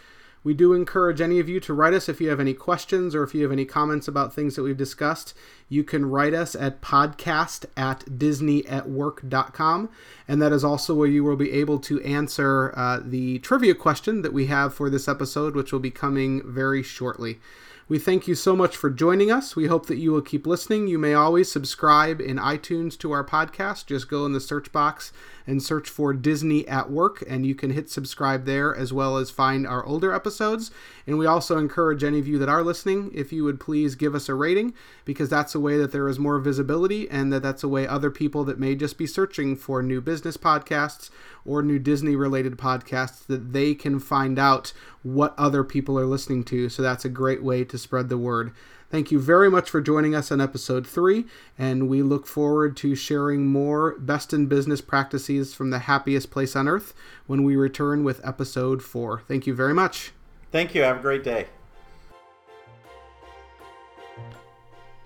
We 0.44 0.52
do 0.52 0.74
encourage 0.74 1.22
any 1.22 1.40
of 1.40 1.48
you 1.48 1.58
to 1.60 1.72
write 1.72 1.94
us 1.94 2.08
if 2.08 2.20
you 2.20 2.28
have 2.28 2.38
any 2.38 2.52
questions 2.52 3.14
or 3.14 3.22
if 3.22 3.34
you 3.34 3.42
have 3.42 3.50
any 3.50 3.64
comments 3.64 4.06
about 4.06 4.34
things 4.34 4.54
that 4.54 4.62
we've 4.62 4.76
discussed. 4.76 5.34
You 5.70 5.82
can 5.82 6.04
write 6.04 6.34
us 6.34 6.54
at 6.54 6.82
podcast 6.82 7.64
at 7.78 8.00
disneyatwork.com. 8.00 9.88
And 10.28 10.42
that 10.42 10.52
is 10.52 10.62
also 10.62 10.94
where 10.94 11.08
you 11.08 11.24
will 11.24 11.36
be 11.36 11.50
able 11.52 11.78
to 11.80 12.00
answer 12.02 12.74
uh, 12.76 13.00
the 13.02 13.38
trivia 13.38 13.74
question 13.74 14.20
that 14.20 14.34
we 14.34 14.46
have 14.46 14.74
for 14.74 14.90
this 14.90 15.08
episode, 15.08 15.56
which 15.56 15.72
will 15.72 15.80
be 15.80 15.90
coming 15.90 16.42
very 16.44 16.82
shortly. 16.82 17.40
We 17.86 17.98
thank 17.98 18.26
you 18.26 18.34
so 18.34 18.56
much 18.56 18.76
for 18.78 18.88
joining 18.88 19.30
us. 19.30 19.56
We 19.56 19.66
hope 19.66 19.86
that 19.86 19.98
you 19.98 20.10
will 20.10 20.22
keep 20.22 20.46
listening. 20.46 20.88
You 20.88 20.98
may 20.98 21.12
always 21.12 21.52
subscribe 21.52 22.18
in 22.18 22.38
iTunes 22.38 22.98
to 22.98 23.12
our 23.12 23.24
podcast. 23.24 23.86
Just 23.86 24.08
go 24.08 24.24
in 24.24 24.32
the 24.32 24.40
search 24.40 24.72
box 24.72 25.12
and 25.46 25.62
search 25.62 25.88
for 25.88 26.12
Disney 26.12 26.66
at 26.66 26.90
Work, 26.90 27.22
and 27.28 27.44
you 27.44 27.54
can 27.54 27.70
hit 27.70 27.90
subscribe 27.90 28.44
there 28.44 28.74
as 28.74 28.92
well 28.92 29.16
as 29.16 29.30
find 29.30 29.66
our 29.66 29.84
older 29.84 30.12
episodes. 30.12 30.70
And 31.06 31.18
we 31.18 31.26
also 31.26 31.58
encourage 31.58 32.02
any 32.02 32.18
of 32.18 32.26
you 32.26 32.38
that 32.38 32.48
are 32.48 32.62
listening, 32.62 33.10
if 33.14 33.32
you 33.32 33.44
would 33.44 33.60
please 33.60 33.94
give 33.94 34.14
us 34.14 34.28
a 34.28 34.34
rating, 34.34 34.74
because 35.04 35.28
that's 35.28 35.54
a 35.54 35.60
way 35.60 35.76
that 35.76 35.92
there 35.92 36.08
is 36.08 36.18
more 36.18 36.38
visibility 36.38 37.08
and 37.10 37.32
that 37.32 37.42
that's 37.42 37.62
a 37.62 37.68
way 37.68 37.86
other 37.86 38.10
people 38.10 38.44
that 38.44 38.58
may 38.58 38.74
just 38.74 38.96
be 38.96 39.06
searching 39.06 39.54
for 39.56 39.82
new 39.82 40.00
business 40.00 40.36
podcasts 40.36 41.10
or 41.44 41.62
new 41.62 41.78
Disney 41.78 42.16
related 42.16 42.56
podcasts 42.56 43.26
that 43.26 43.52
they 43.52 43.74
can 43.74 44.00
find 44.00 44.38
out 44.38 44.72
what 45.02 45.34
other 45.36 45.62
people 45.62 45.98
are 45.98 46.06
listening 46.06 46.42
to. 46.44 46.68
So 46.70 46.82
that's 46.82 47.04
a 47.04 47.10
great 47.10 47.42
way 47.42 47.64
to 47.64 47.76
spread 47.76 48.08
the 48.08 48.18
word. 48.18 48.52
Thank 48.90 49.10
you 49.10 49.18
very 49.18 49.50
much 49.50 49.70
for 49.70 49.80
joining 49.80 50.14
us 50.14 50.30
on 50.30 50.40
episode 50.40 50.86
three, 50.86 51.24
and 51.58 51.88
we 51.88 52.02
look 52.02 52.26
forward 52.26 52.76
to 52.78 52.94
sharing 52.94 53.46
more 53.46 53.98
best 53.98 54.32
in 54.32 54.46
business 54.46 54.80
practices 54.80 55.52
from 55.52 55.70
the 55.70 55.80
happiest 55.80 56.30
place 56.30 56.54
on 56.54 56.68
earth 56.68 56.94
when 57.26 57.42
we 57.42 57.56
return 57.56 58.04
with 58.04 58.24
episode 58.24 58.82
four. 58.82 59.22
Thank 59.26 59.46
you 59.46 59.54
very 59.54 59.74
much. 59.74 60.12
Thank 60.52 60.74
you. 60.74 60.82
Have 60.82 60.98
a 60.98 61.02
great 61.02 61.24
day. 61.24 61.46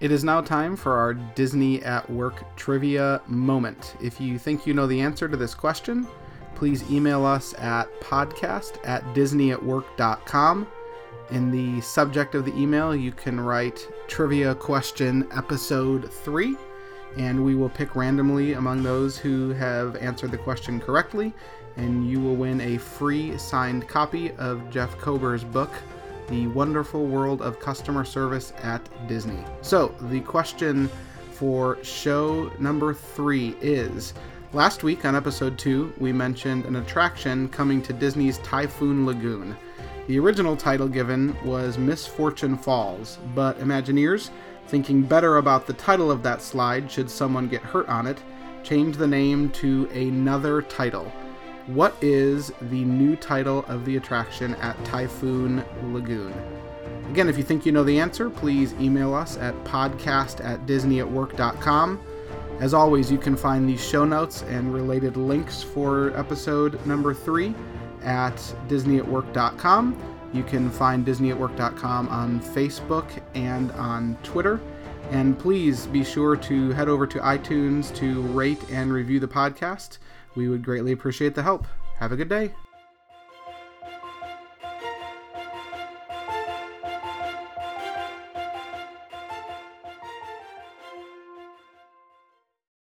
It 0.00 0.12
is 0.12 0.22
now 0.22 0.40
time 0.40 0.76
for 0.76 0.96
our 0.96 1.14
Disney 1.14 1.82
at 1.82 2.08
Work 2.08 2.44
trivia 2.56 3.20
moment. 3.26 3.96
If 4.00 4.20
you 4.20 4.38
think 4.38 4.66
you 4.66 4.74
know 4.74 4.86
the 4.86 5.00
answer 5.00 5.28
to 5.28 5.36
this 5.36 5.54
question, 5.54 6.06
please 6.54 6.88
email 6.90 7.24
us 7.24 7.52
at 7.54 7.88
podcast 8.00 8.78
at 8.84 9.02
disneyatwork.com. 9.14 10.68
In 11.30 11.50
the 11.50 11.82
subject 11.82 12.34
of 12.34 12.46
the 12.46 12.56
email, 12.56 12.96
you 12.96 13.12
can 13.12 13.38
write 13.38 13.86
trivia 14.06 14.54
question 14.54 15.28
episode 15.36 16.10
3, 16.10 16.56
and 17.18 17.44
we 17.44 17.54
will 17.54 17.68
pick 17.68 17.94
randomly 17.94 18.54
among 18.54 18.82
those 18.82 19.18
who 19.18 19.50
have 19.50 19.96
answered 19.96 20.30
the 20.30 20.38
question 20.38 20.80
correctly, 20.80 21.34
and 21.76 22.08
you 22.08 22.18
will 22.18 22.34
win 22.34 22.62
a 22.62 22.78
free 22.78 23.36
signed 23.36 23.86
copy 23.86 24.32
of 24.38 24.70
Jeff 24.70 24.96
Kober's 24.96 25.44
book, 25.44 25.70
the 26.28 26.46
wonderful 26.46 27.04
world 27.04 27.42
of 27.42 27.60
customer 27.60 28.06
service 28.06 28.54
at 28.62 28.80
Disney. 29.06 29.44
So, 29.60 29.94
the 30.10 30.20
question 30.20 30.88
for 31.32 31.76
show 31.84 32.50
number 32.58 32.94
three 32.94 33.54
is 33.60 34.14
Last 34.54 34.82
week 34.82 35.04
on 35.04 35.14
episode 35.14 35.58
two, 35.58 35.92
we 35.98 36.10
mentioned 36.10 36.64
an 36.64 36.76
attraction 36.76 37.50
coming 37.50 37.82
to 37.82 37.92
Disney's 37.92 38.38
Typhoon 38.38 39.04
Lagoon. 39.04 39.54
The 40.08 40.18
original 40.18 40.56
title 40.56 40.88
given 40.88 41.36
was 41.44 41.76
Misfortune 41.76 42.56
Falls, 42.56 43.18
but 43.34 43.58
Imagineers, 43.58 44.30
thinking 44.68 45.02
better 45.02 45.36
about 45.36 45.66
the 45.66 45.74
title 45.74 46.10
of 46.10 46.22
that 46.22 46.40
slide 46.40 46.90
should 46.90 47.10
someone 47.10 47.46
get 47.46 47.60
hurt 47.60 47.86
on 47.90 48.06
it, 48.06 48.22
changed 48.62 48.98
the 48.98 49.06
name 49.06 49.50
to 49.50 49.86
another 49.92 50.62
title. 50.62 51.12
What 51.66 51.94
is 52.00 52.50
the 52.70 52.86
new 52.86 53.16
title 53.16 53.66
of 53.68 53.84
the 53.84 53.98
attraction 53.98 54.54
at 54.54 54.82
Typhoon 54.82 55.62
Lagoon? 55.92 56.32
Again, 57.10 57.28
if 57.28 57.36
you 57.36 57.44
think 57.44 57.66
you 57.66 57.72
know 57.72 57.84
the 57.84 58.00
answer, 58.00 58.30
please 58.30 58.72
email 58.80 59.12
us 59.12 59.36
at 59.36 59.62
podcast 59.64 60.42
at 60.42 60.64
disneyatwork.com. 60.64 62.00
As 62.60 62.72
always, 62.72 63.12
you 63.12 63.18
can 63.18 63.36
find 63.36 63.68
these 63.68 63.86
show 63.86 64.06
notes 64.06 64.40
and 64.44 64.72
related 64.72 65.18
links 65.18 65.62
for 65.62 66.16
episode 66.16 66.84
number 66.86 67.12
three 67.12 67.54
at 68.02 68.36
disneyatwork.com. 68.68 69.96
You 70.32 70.42
can 70.42 70.70
find 70.70 71.06
disneyatwork.com 71.06 72.08
on 72.08 72.40
Facebook 72.40 73.22
and 73.34 73.70
on 73.72 74.16
Twitter. 74.22 74.60
And 75.10 75.38
please 75.38 75.86
be 75.86 76.04
sure 76.04 76.36
to 76.36 76.70
head 76.72 76.88
over 76.88 77.06
to 77.06 77.18
iTunes 77.20 77.94
to 77.96 78.20
rate 78.22 78.62
and 78.70 78.92
review 78.92 79.20
the 79.20 79.28
podcast. 79.28 79.98
We 80.34 80.48
would 80.48 80.62
greatly 80.62 80.92
appreciate 80.92 81.34
the 81.34 81.42
help. 81.42 81.66
Have 81.98 82.12
a 82.12 82.16
good 82.16 82.28
day. 82.28 82.52